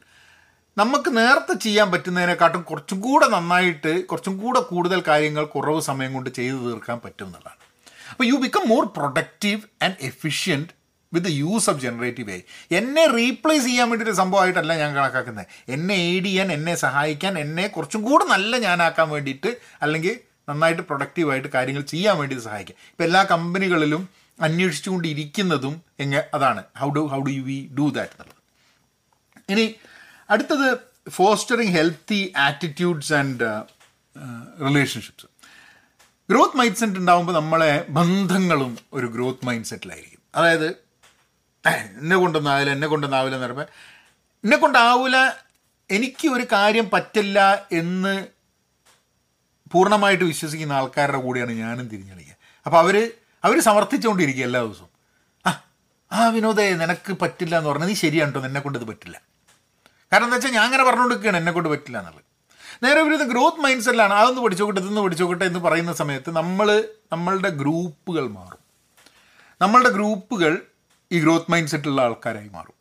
നമുക്ക് 0.77 1.17
നേരത്തെ 1.17 1.53
ചെയ്യാൻ 1.53 1.91
പറ്റുന്നതിനെക്കാട്ടും 1.91 2.61
കുറച്ചും 2.61 3.01
കൂടെ 3.01 3.27
നന്നായിട്ട് 3.27 4.05
കുറച്ചും 4.05 4.37
കൂടെ 4.37 4.59
കൂടുതൽ 4.59 5.03
കാര്യങ്ങൾ 5.07 5.45
കുറവ് 5.45 5.81
സമയം 5.81 6.13
കൊണ്ട് 6.13 6.29
ചെയ്തു 6.29 6.55
തീർക്കാൻ 6.55 7.01
പറ്റും 7.05 7.25
എന്നുള്ളതാണ്. 7.25 7.59
അപ്പോൾ 8.11 8.23
you 8.23 8.33
become 8.33 8.69
more 8.69 8.85
productive 8.85 9.61
and 9.83 9.95
efficient 10.01 10.82
with 11.13 11.27
use 11.33 11.69
of 11.69 11.79
generative 11.79 12.31
A 12.31 12.39
എന്നെ 12.71 13.07
റീപ്ലേസ് 13.07 13.65
ചെയ്യാൻ 13.65 13.89
വേണ്ടിയിട്ട് 13.89 14.17
സംഭവമായിട്ടല്ല 14.17 14.75
ഞാൻ 14.75 14.95
കണക്കാക്കുന്നത്. 14.95 15.45
എന്നെ 15.67 15.95
എയ്ഡ് 15.95 16.25
ചെയ്യാൻ 16.25 16.51
എന്നെ 16.51 16.75
സഹായിക്കാൻ 16.75 17.39
എന്നെ 17.39 17.67
കുറച്ചും 17.67 18.01
കൂടെ 18.01 18.25
നല്ല 18.25 18.57
ഞാനാക്കാൻ 18.57 19.09
വേണ്ടിയിട്ട് 19.09 19.51
അല്ലെങ്കിൽ 19.81 20.15
നന്നായിട്ട് 20.49 20.81
പ്രൊഡക്റ്റീവായിട്ട് 20.81 21.47
കാര്യങ്ങൾ 21.47 21.81
ചെയ്യാൻ 21.83 22.17
വേണ്ടി 22.17 22.35
സഹായിക്കാം. 22.35 22.49
സഹായിക്കും 22.49 22.91
ഇപ്പം 22.91 23.03
എല്ലാ 23.03 23.23
കമ്പനികളിലും 23.23 24.01
അന്വേഷിച്ചുകൊണ്ടിരിക്കുന്നതും 24.39 25.81
എങ്ങ 25.99 26.21
അതാണ്. 26.33 26.63
How 26.77 26.89
do 26.89 26.99
how 27.07 27.19
do 27.19 27.29
you 27.29 27.41
we 27.41 27.69
do 27.77 27.89
that 27.89 28.11
എന്നുള്ളത്. 28.13 28.39
ഇനി 29.49 29.75
അടുത്തത് 30.29 30.67
fostering 31.09 31.71
healthy 31.71 32.33
attitudes 32.37 33.13
and 33.13 33.47
relationships 34.61 35.27
growth 36.29 36.57
mind 36.57 36.75
set 36.75 36.99
ഉണ്ടാകുമ്പോൾ 36.99 37.33
നമ്മളെ 37.33 37.85
ബന്ധങ്ങളും 37.89 38.77
ഒരു 38.93 39.07
ഗ്രോത്ത് 39.07 39.45
മൈൻഡ് 39.45 39.65
സെറ്റിലായിരിക്കും 39.65 40.19
അതായത് 40.35 40.65
"ഏഹ്, 40.65 40.92
എന്നെ 41.71 42.15
കൊണ്ടൊന്നാവില്ല 42.15 42.71
എന്നെ 42.71 42.87
കൊണ്ടൊന്നാവില്ല 42.87 43.35
എന്ന് 43.35 43.45
പറയുമ്പോൾ 43.45 43.67
എന്നെ 44.43 44.57
കൊണ്ടാവില്ല 44.57 45.43
എനിക്ക് 45.91 46.27
ഒരു 46.27 46.47
കാര്യം 46.51 46.89
പറ്റില്ല 46.93 47.67
എന്ന് 47.71 48.27
പൂർണമായിട്ട് 49.71 50.23
വിശ്വസിക്കുന്ന 50.23 50.73
ആൾക്കാരുടെ 50.73 51.17
കൂടെയാണ് 51.17 51.51
ഞാനും 51.51 51.87
തിരിഞ്ഞളിക്കുക. 51.87 52.35
അപ്പോൾ 52.65 52.77
അവർ 52.77 53.11
അവർ 53.43 53.59
സമർത്ഥിച്ചുകൊണ്ടിരിക്കുക 53.59 54.43
എല്ലാ 54.43 54.61
ദിവസവും. 54.61 54.89
ആ 55.47 55.63
ആ 56.11 56.27
വിനോദേ 56.27 56.75
നിനക്ക് 56.75 57.13
പറ്റില്ല 57.21 57.57
എന്ന് 57.57 57.69
പറഞ്ഞാൽ 57.69 57.87
നീ 57.87 57.93
ശരിയാണ് 57.93 58.33
കേട്ടോ 58.33 58.47
എന്നെ 58.47 58.59
കൊണ്ട് 58.59 58.79
ഇത് 58.79 58.87
പറ്റില്ല. 58.87 59.21
കാരണം 60.13 60.25
എന്താ 60.25 60.35
വെച്ചാൽ 60.35 60.51
ഞാൻ 60.51 60.63
അങ്ങനെ 60.63 60.83
പറഞ്ഞുകൊടുക്കുകയാണ് 60.83 61.37
എന്നെ 61.37 61.51
കൊണ്ട് 61.51 61.69
പറ്റില്ല 61.69 61.97
എന്നുള്ളത്. 61.97 62.23
നേരെ 62.83 63.01
വിരുദ്ധ 63.01 63.23
ഗ്രോത്ത് 63.23 63.57
മൈൻഡ് 63.57 63.81
സെല്ലാണ് 63.81 64.13
അതൊന്ന് 64.13 64.41
പഠിച്ചോക്കട്ടെ 64.41 64.79
ഇതൊന്ന് 64.79 65.01
പഠിച്ചോക്കട്ടെ 65.01 65.45
എന്ന് 65.45 65.59
പറയുന്ന 65.59 65.93
സമയത്ത് 65.93 66.31
നമ്മൾ 66.31 66.87
നമ്മളുടെ 67.11 67.49
ഗ്രൂപ്പുകൾ 67.49 68.27
മാറും. 68.27 68.61
നമ്മളുടെ 69.61 69.89
ഗ്രൂപ്പുകൾ 69.89 70.65
ഈ 71.13 71.19
ഗ്രോത്ത് 71.23 71.51
മൈൻഡ് 71.51 71.71
സെറ്റുള്ള 71.73 72.01
ആൾക്കാരായി 72.01 72.49
മാറും. 72.57 72.77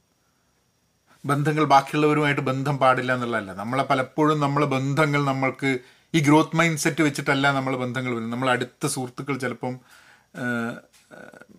ബന്ധങ്ങൾ 1.25 1.65
ബാക്കിയുള്ളവരുമായിട്ട് 1.65 2.41
ബന്ധം 2.41 2.77
പാടില്ല 2.79 3.15
എന്നുള്ളതല്ല. 3.15 3.53
നമ്മളെ 3.53 3.85
പലപ്പോഴും 3.91 4.39
നമ്മളെ 4.41 4.67
ബന്ധങ്ങൾ 4.67 5.21
നമ്മൾക്ക് 5.25 5.71
ഈ 6.15 6.21
ഗ്രോത്ത് 6.21 6.57
മൈൻഡ് 6.57 6.79
സെറ്റ് 6.79 7.03
വെച്ചിട്ടല്ല 7.03 7.53
നമ്മളെ 7.53 7.77
ബന്ധങ്ങൾ 7.77 8.11
വരുന്നത്. 8.15 8.33
നമ്മൾ 8.33 8.51
അടുത്ത 8.51 8.87
സുഹൃത്തുക്കൾ 8.87 9.39
ചിലപ്പം 9.39 9.75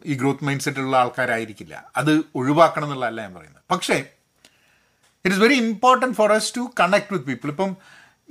ഈ 0.06 0.14
ഗ്രോത്ത് 0.14 0.44
മൈൻഡ് 0.44 0.62
സെറ്റുള്ള 0.62 0.98
ആൾക്കാരായിരിക്കില്ല. 0.98 1.76
അത് 1.96 2.12
ഒഴിവാക്കണം 2.36 2.86
എന്നുള്ളതല്ല 2.86 3.22
ഞാൻ 3.22 3.34
പറയുന്നത്. 3.34 3.64
പക്ഷേ 3.72 3.98
it 5.26 5.34
is 5.36 5.42
very 5.44 5.54
important 5.54 6.16
for 6.16 6.32
us 6.34 6.56
to 6.56 6.64
connect 6.80 7.14
with 7.14 7.26
people 7.26 7.50
ഇപ്പം 7.50 7.72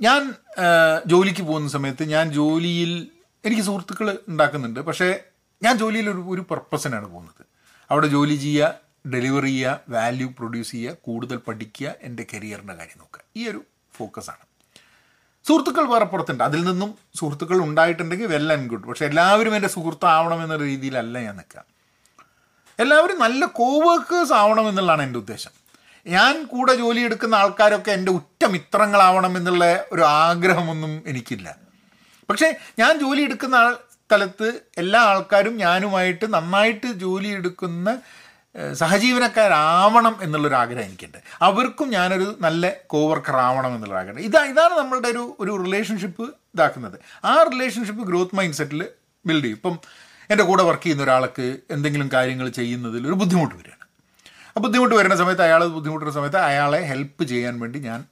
ഞാൻ 0.01 0.21
ജോലിക്ക് 1.05 1.43
പോകുന്ന 1.43 1.69
സമയത്ത് 1.69 2.03
ഞാൻ 2.03 2.31
ജോലിയിൽ 2.31 2.91
എനിക്ക് 3.45 3.63
സുഹൃത്തുക്കൾ 3.63 4.19
ഉണ്ടാക്കുന്നുണ്ട്. 4.27 4.79
പക്ഷേ 4.79 5.19
ഞാൻ 5.61 5.77
ജോലിയിൽ 5.77 6.09
ഒരു 6.09 6.21
ഒരു 6.33 6.41
പർപ്പസിനാണ് 6.51 7.05
പോകുന്നത്. 7.05 7.43
അവിടെ 7.91 8.07
ജോലി 8.07 8.35
ചെയ്യുക 8.35 8.73
ഡെലിവറി 9.13 9.45
ചെയ്യുക 9.45 9.79
വാല്യൂ 9.89 10.29
പ്രൊഡ്യൂസ് 10.29 10.71
ചെയ്യുക 10.71 10.95
കൂടുതൽ 11.01 11.37
പഠിക്കുക 11.37 11.93
എന്റെ 12.01 12.25
കരിയറിന്റെ 12.33 12.73
കാര്യം 12.73 12.99
നോക്കുക. 12.99 13.21
ഈ 13.35 13.47
ഒരു 13.47 13.63
ഫോക്കസാണ് 13.95 14.45
സുഹൃത്തുക്കൾ 15.47 15.85
വേറെ 15.87 16.05
പുറത്തുണ്ട്. 16.05 16.43
അതിൽ 16.43 16.63
നിന്നും 16.63 16.95
സുഹൃത്തുക്കൾ 17.15 17.57
ഉണ്ടായിട്ടുണ്ടെങ്കിൽ 17.57 18.27
വെൽ 18.27 18.53
ആൻഡ് 18.53 18.69
ഗുഡ് 18.69 18.83
പക്ഷേ 18.83 19.05
എല്ലാവരും 19.05 19.55
എന്റെ 19.55 19.67
സുഹൃത്താവണം 19.67 20.43
എന്ന 20.43 20.57
രീതിയിലല്ല 20.57 21.19
ഞാൻ 21.19 21.35
നിൽക്കുക. 21.37 21.63
എല്ലാവരും 22.79 23.19
നല്ല 23.19 23.45
കോവേക്കേഴ്സ് 23.45 24.33
ആവണം 24.33 24.69
എന്നുള്ളതാണ് 24.69 25.01
എന്റെ 25.01 25.19
ഉദ്ദേശം. 25.19 25.51
ഞാൻ 26.07 26.43
കൂടെ 26.43 26.75
ജോലി 26.75 27.01
എടുക്കുന്ന 27.01 27.35
ആൾക്കാരൊക്കെ 27.35 27.91
എന്റെ 27.91 28.11
ഉറ്റ 28.11 28.45
മിത്രങ്ങളാവണം 28.45 29.37
എന്നുള്ള 29.37 29.85
ഒരു 29.91 30.01
ആഗ്രഹമൊന്നും 30.01 31.03
എനിക്കില്ല. 31.07 31.55
പക്ഷേ 32.29 32.55
ഞാൻ 32.79 32.99
ജോലി 32.99 33.21
എടുക്കുന്ന 33.21 33.55
ആൾ 33.55 33.77
സ്ഥലത്ത് 34.05 34.61
എല്ലാ 34.77 35.01
ആൾക്കാരും 35.01 35.57
ഞാനുമായിട്ട് 35.57 36.33
നന്നായിട്ട് 36.33 36.87
ജോലി 36.87 37.27
എടുക്കുന്ന 37.27 37.89
സഹജീവനക്കാരാവണം 38.73 40.15
എന്നുള്ളൊരു 40.21 40.55
ആഗ്രഹം 40.55 40.83
എനിക്കുണ്ട്. 40.83 41.17
അവർക്കും 41.41 41.89
ഞാനൊരു 41.89 42.37
നല്ല 42.39 42.71
കോവർക്കർ 42.87 43.35
ആവണം 43.35 43.75
എന്നുള്ള 43.75 43.95
ആഗ്രഹം 43.99 44.19
ഇതാ 44.19 44.45
ഇതാണ് 44.45 44.73
നമ്മളുടെ 44.77 45.07
ഒരു 45.07 45.35
ഒരു 45.39 45.63
റിലേഷൻഷിപ്പ് 45.63 46.23
ഇതാക്കുന്നത്. 46.55 46.97
ആ 47.25 47.43
റിലേഷൻഷിപ്പ് 47.51 48.03
ഗ്രോത്ത് 48.07 48.35
മൈൻഡ് 48.35 48.53
സെറ്റിൽ 48.53 48.81
ബിൽഡ് 49.25 49.43
ചെയ്യും. 49.43 49.57
ഇപ്പം 49.57 49.79
എന്റെ 50.31 50.43
കൂടെ 50.43 50.63
വർക്ക് 50.63 50.83
ചെയ്യുന്ന 50.83 51.03
ഒരാൾക്ക് 51.03 51.57
എന്തെങ്കിലും 51.71 52.09
കാര്യങ്ങൾ 52.13 52.49
ചെയ്യുന്നതിൽ 52.49 53.07
ഒരു 53.07 53.13
ബുദ്ധിമുട്ട് 53.13 53.55
വരികയാണ്. 53.55 53.85
ആ 54.57 54.59
ബുദ്ധിമുട്ട് 54.59 54.95
വരുന്ന 54.95 55.15
സമയത്ത് 55.15 55.41
അയാൾ 55.41 55.65
ബുദ്ധിമുട്ടുന്ന 55.65 56.13
സമയത്ത് 56.13 56.37
അയാളെ 56.37 56.81
ഹെൽപ്പ് 56.91 57.23
ചെയ്യാൻ 57.23 57.59
വേണ്ടി 57.59 57.79
ഞാൻ 57.79 58.03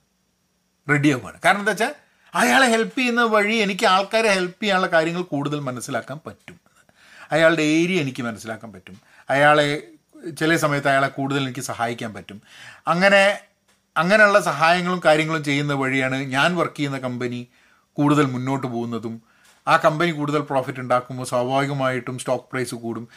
റെഡിയാവുകയാണ് 0.90 1.40
കാരണം 1.46 1.60
എന്താ 1.60 1.72
വെച്ചാൽ 1.72 1.94
അയാളെ 2.34 2.68
ഹെൽപ്പ് 2.68 2.98
ചെയ്യുന്ന 3.00 3.24
വഴി 3.24 3.56
എനിക്ക് 3.56 3.86
ആൾക്കാരെ 3.86 4.30
ഹെൽപ്പ് 4.30 4.64
ചെയ്യാനുള്ള 4.64 4.88
കാര്യങ്ങൾ 4.88 5.22
കൂടുതൽ 5.22 5.60
മനസ്സിലാക്കാൻ 5.60 6.20
പറ്റും. 6.28 6.60
അയാളുടെ 7.32 7.62
ഏരിയ 7.62 8.02
എനിക്ക് 8.02 8.24
മനസ്സിലാക്കാൻ 8.24 8.74
പറ്റും. 8.74 9.02
അയാളെ 9.30 9.88
ചില 10.40 10.56
സമയത്ത് 10.56 10.88
അയാളെ 10.88 11.08
കൂടുതൽ 11.08 11.42
എനിക്ക് 11.44 11.60
സഹായിക്കാൻ 11.60 12.14
പറ്റും. 12.14 12.42
അങ്ങനെ 12.88 13.40
അങ്ങനെയുള്ള 13.98 14.40
സഹായങ്ങളും 14.40 15.02
കാര്യങ്ങളും 15.06 15.44
ചെയ്യുന്ന 15.44 15.74
വഴിയാണ് 15.74 16.16
ഞാൻ 16.16 16.56
വർക്ക് 16.56 16.78
ചെയ്യുന്ന 16.78 16.98
കമ്പനി 16.98 17.48
കൂടുതൽ 17.94 18.26
മുന്നോട്ട് 18.26 18.68
പോകുന്നതും 18.68 19.22
ആ 19.68 19.78
കമ്പനി 19.78 20.12
കൂടുതൽ 20.12 20.40
പ്രോഫിറ്റ് 20.40 20.80
ഉണ്ടാക്കുമ്പോൾ 20.80 21.26
സ്വാഭാവികമായിട്ടും 21.26 22.20
സ്റ്റോക്ക് 22.20 22.46
പ്രൈസ് 22.52 22.76
കൂടും. 22.76 23.08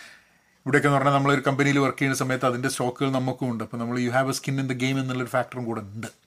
ഇവിടെയൊക്കെ 0.67 0.89
എന്ന് 0.89 0.99
പറഞ്ഞാൽ 0.99 1.15
നമ്മളൊരു 1.15 1.43
കമ്പനിയിൽ 1.47 1.79
വർക്ക് 1.79 1.99
ചെയ്യുന്ന 1.99 2.19
സമയത്ത് 2.19 2.47
അതിന്റെ 2.47 2.69
സ്റ്റോക്കുകൾ 2.69 3.11
നമുക്കും 3.11 3.51
ഉണ്ട്. 3.51 3.65
അപ്പോൾ 3.65 3.77
നമ്മൾ 3.77 3.99
you 3.99 4.11
have 4.11 4.29
a 4.29 4.33
skin 4.33 4.61
in 4.61 4.67
the 4.67 4.73
game 4.73 5.01
എന്നുള്ളൊരു 5.01 5.31
ഫാക്ടറും 5.31 5.65
കൂടെ 5.65 5.81
ഉണ്ട്. 5.81 6.24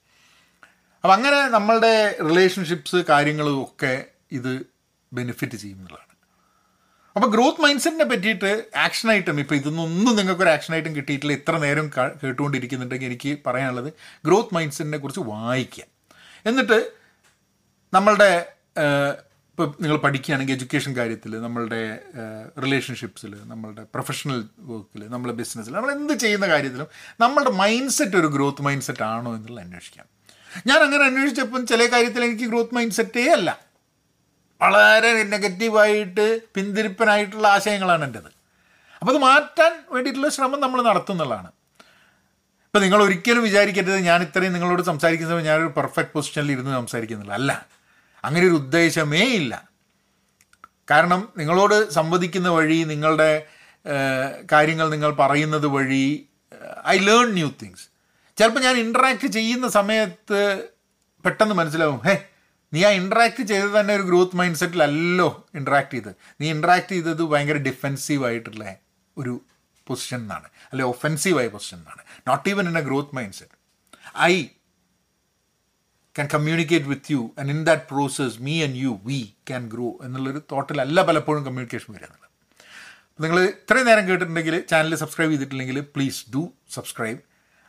അപ്പം 1.04 1.14
അങ്ങനെ 1.14 1.40
നമ്മളുടെ 1.48 1.94
റിലേഷൻഷിപ്സ് 2.28 2.96
കാര്യങ്ങളും 2.96 3.62
ഒക്കെ 3.62 4.04
ഇത് 4.32 4.52
ബെനിഫിറ്റ് 5.12 5.56
ചെയ്യും 5.56 5.78
എന്നുള്ളതാണ്. 5.78 6.04
അപ്പോൾ 7.16 7.30
ഗ്രോത്ത് 7.34 7.62
മൈൻഡ് 7.62 7.80
സെറ്റിനെ 7.80 8.04
പറ്റിയിട്ട് 8.04 8.50
ആക്ഷൻ 8.76 9.08
ഐറ്റം 9.12 9.40
ഇപ്പോൾ 9.40 9.54
ഇതൊന്നും 9.54 10.16
നിങ്ങൾക്ക് 10.18 10.42
ഒരു 10.42 10.50
ആക്ഷൻ 10.50 10.74
ഐറ്റം 10.74 10.96
കിട്ടിയിട്ടില്ല 10.96 11.32
ഇത്ര 11.32 11.54
നേരം 11.56 11.86
കേട്ടുകൊണ്ടിരിക്കുന്നുണ്ടെങ്കിൽ 12.22 13.06
എനിക്ക് 13.06 13.38
പറയാനുള്ളത് 13.46 13.92
ഗ്രോത്ത് 14.26 14.54
മൈൻഡ് 14.54 14.72
സെറ്റിനെ 14.72 14.98
കുറിച്ച് 14.98 15.20
വായിക്കുക. 15.20 15.84
എന്നിട്ട് 16.46 16.78
നമ്മളുടെ 17.94 18.30
ഇപ്പോൾ 19.50 19.68
നിങ്ങൾ 19.80 19.96
പഠിക്കുകയാണെങ്കിൽ 19.96 20.54
എഡ്യൂക്കേഷൻ 20.54 20.92
കാര്യത്തിൽ 20.96 21.32
നമ്മളുടെ 21.40 21.80
റിലേഷൻഷിപ്സിൽ 22.64 23.32
നമ്മളുടെ 23.44 23.82
പ്രൊഫഷണൽ 23.94 24.38
വർക്കിൽ 24.58 25.08
നമ്മളെ 25.14 25.32
ബിസിനസ്സിൽ 25.32 25.72
നമ്മൾ 25.72 25.92
എന്ത് 25.92 26.12
ചെയ്യുന്ന 26.12 26.46
കാര്യത്തിലും 26.48 26.88
നമ്മളുടെ 27.20 27.50
മൈൻഡ് 27.50 27.90
സെറ്റ് 27.90 28.16
ഒരു 28.16 28.26
ഗ്രോത്ത് 28.26 28.62
മൈൻഡ് 28.62 28.82
സെറ്റ് 28.82 29.02
ആണോ 29.02 29.34
എന്നുള്ളത് 29.36 29.64
അന്വേഷിക്കാം. 29.64 30.06
ഞാൻ 30.66 30.82
അങ്ങനെ 30.82 31.04
അന്വേഷിച്ചപ്പം 31.04 31.66
ചില 31.66 31.86
കാര്യത്തിൽ 31.86 32.24
എനിക്ക് 32.24 32.42
ഗ്രോത്ത് 32.42 32.74
മൈൻഡ് 32.74 32.92
സെറ്റേ 32.92 33.32
അല്ല. 33.32 33.60
വളരെ 34.62 35.22
നെഗറ്റീവായിട്ട് 35.22 36.40
പിന്തിരിപ്പനായിട്ടുള്ള 36.54 37.48
ആശയങ്ങളാണ് 37.48 38.04
എന്റെത് 38.04 38.30
അപ്പോൾ 39.00 39.12
അത് 39.12 39.18
മാറ്റാൻ 39.18 39.84
വേണ്ടിയിട്ടുള്ള 39.90 40.28
ശ്രമം 40.28 40.60
നമ്മൾ 40.60 40.82
നടത്തുന്നതാണ് 40.82 41.46
ഇപ്പം 42.66 42.82
നിങ്ങൾ 42.82 43.02
ഒരിക്കലും 43.02 43.42
വിചാരിക്കരുത് 43.42 43.98
ഞാൻ 43.98 44.22
ഇത്രയും 44.22 44.52
നിങ്ങളോട് 44.52 44.82
സംസാരിക്കുന്ന 44.82 45.32
സമയം 45.32 45.44
ഞാനൊരു 45.44 45.72
പെർഫെക്റ്റ് 45.76 46.12
പൊസിഷനിൽ 46.12 46.52
ഇരുന്ന് 46.52 46.70
സംസാരിക്കുന്നില്ല. 46.70 47.32
അല്ല. 47.32 47.66
അങ്ങനെ 48.24 48.46
ഒരു 48.46 48.54
ഉദ്ദേശമേ 48.54 49.24
ഇല്ല. 49.24 49.68
കാരണം 50.90 51.32
നിങ്ങളോട് 51.36 51.90
സംവദിക്കുന്ന 51.90 52.48
വഴി 52.48 52.84
നിങ്ങളുടെ 52.84 53.46
കാര്യങ്ങൾ 54.52 54.90
നിങ്ങൾ 54.90 55.10
പറയുന്നത് 55.10 55.66
വഴി 55.66 56.26
ഐ 56.86 56.98
ലേൺ 56.98 57.28
ന്യൂ 57.32 57.50
തിങ്സ്. 57.62 57.88
ചിലപ്പോൾ 58.38 58.62
ഞാൻ 58.66 58.76
ഇൻട്രാക്ട് 58.84 59.28
ചെയ്യുന്ന 59.36 59.68
സമയത്ത് 59.78 60.40
പെട്ടെന്ന് 61.24 61.54
മനസ്സിലാവും. 61.60 62.00
ഹേ 62.06 62.14
നീ 62.72 62.80
ആ 62.88 62.90
ഇൻട്രാക്ട് 63.00 63.42
ചെയ്തത് 63.50 63.74
തന്നെ 63.80 63.92
ഒരു 63.98 64.04
ഗ്രോത്ത് 64.08 64.36
മൈൻഡ് 64.40 64.58
സെറ്റിലല്ലോ 64.60 65.28
ഇൻട്രാക്ട് 65.58 65.94
ചെയ്തത്. 65.94 66.16
നീ 66.40 66.46
ഇൻട്രാക്ട് 66.54 66.90
ചെയ്തത് 66.94 67.22
ഭയങ്കര 67.32 67.58
ഡിഫെൻസീവ് 67.68 68.24
ആയിട്ടുള്ള 68.28 68.64
ഒരു 69.16 69.34
പൊസിഷൻ 69.86 70.20
എന്നാണ് 70.24 70.48
അല്ലെ 70.70 70.84
ഒഫെൻസീവായ 70.92 71.46
പൊസിഷൻ 71.56 71.78
എന്നാണ് 71.78 72.02
not 72.28 72.48
even 72.52 72.64
in 72.70 72.78
a 72.78 72.82
growth 72.88 73.14
mindset 73.38 73.56
I 74.30 74.34
can 76.16 76.28
communicate 76.34 76.88
with 76.92 77.12
you 77.14 77.20
and 77.40 77.50
in 77.54 77.60
that 77.68 77.86
process 77.92 78.36
me 78.46 78.54
and 78.66 78.78
you 78.84 78.92
we 79.08 79.20
can 79.50 79.64
grow 79.74 79.88
എന്നുള്ളൊരു 80.06 80.42
തോട്ടിലല്ല 80.52 81.02
പലപ്പോഴും 81.10 81.42
കമ്മ്യൂണിക്കേഷൻ 81.48 81.88
വരിക 81.94 82.06
എന്നുള്ളത്. 82.08 82.26
നിങ്ങൾ 83.24 83.38
ഇത്രയും 83.52 83.86
നേരം 83.90 84.04
കേട്ടിട്ടുണ്ടെങ്കിൽ 84.08 84.56
ചാനൽ 84.72 84.94
സബ്സ്ക്രൈബ് 85.02 85.32
ചെയ്തിട്ടില്ലെങ്കിൽ 85.32 85.80
പ്ലീസ് 85.96 86.20
ഡു 86.34 86.42
സബ്സ്ക്രൈബ് 86.76 87.20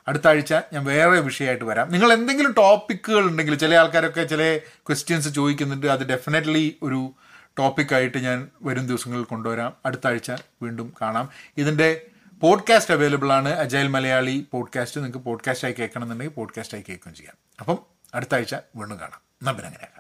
അടുത്ത 0.09 0.27
ആഴ്ച 0.27 0.53
ഞാൻ 0.53 0.85
വേറെ 0.85 1.19
വിഷയമായിട്ട് 1.19 1.65
വരാം. 1.65 1.91
നിങ്ങൾ 1.91 2.13
എന്തെങ്കിലും 2.13 2.51
ടോപ്പിക്കുകൾ 2.51 3.27
ഉണ്ടെങ്കിൽ 3.27 3.55
ചില 3.55 3.75
ആൾക്കാരൊക്കെ 3.75 4.23
ചില 4.23 4.57
ക്വസ്റ്റ്യൻസ് 4.57 5.29
ചോദിക്കുന്നുണ്ട്. 5.29 5.87
അത് 5.87 6.09
ഡെഫിനറ്റ്ലി 6.09 6.77
ഒരു 6.83 7.13
ടോപ്പിക്കായിട്ട് 7.59 8.17
ഞാൻ 8.17 8.47
വരും 8.63 8.87
ദിവസങ്ങളിൽ 8.87 9.23
കൊണ്ടുവരാം. 9.23 9.73
അടുത്ത 9.85 10.07
ആഴ്ച 10.07 10.31
വീണ്ടും 10.61 10.93
കാണാം. 11.01 11.29
ഇതിന്റെ 11.57 12.01
പോഡ്കാസ്റ്റ് 12.41 12.93
അവൈലബിൾ 12.93 13.31
ആണ്. 13.31 13.49
അജയൽ 13.49 13.87
മലയാളി 13.87 14.45
പോഡ്കാസ്റ്റ് 14.51 15.01
നിങ്ങൾക്ക് 15.01 15.25
പോഡ്കാസ്റ്റായി 15.25 15.73
കേൾക്കണമെന്നുണ്ടെങ്കിൽ 15.73 16.33
പോഡ്കാസ്റ്റായി 16.33 16.83
കേൾക്കുകയും 16.89 17.15
ചെയ്യാം. 17.15 17.35
അപ്പം 17.59 17.77
അടുത്ത 18.15 18.35
ആഴ്ച 18.35 18.53
വീണ്ടും 18.53 18.99
കാണാം. 18.99 19.49
അങ്ങനെയാക്കാം. 19.49 19.98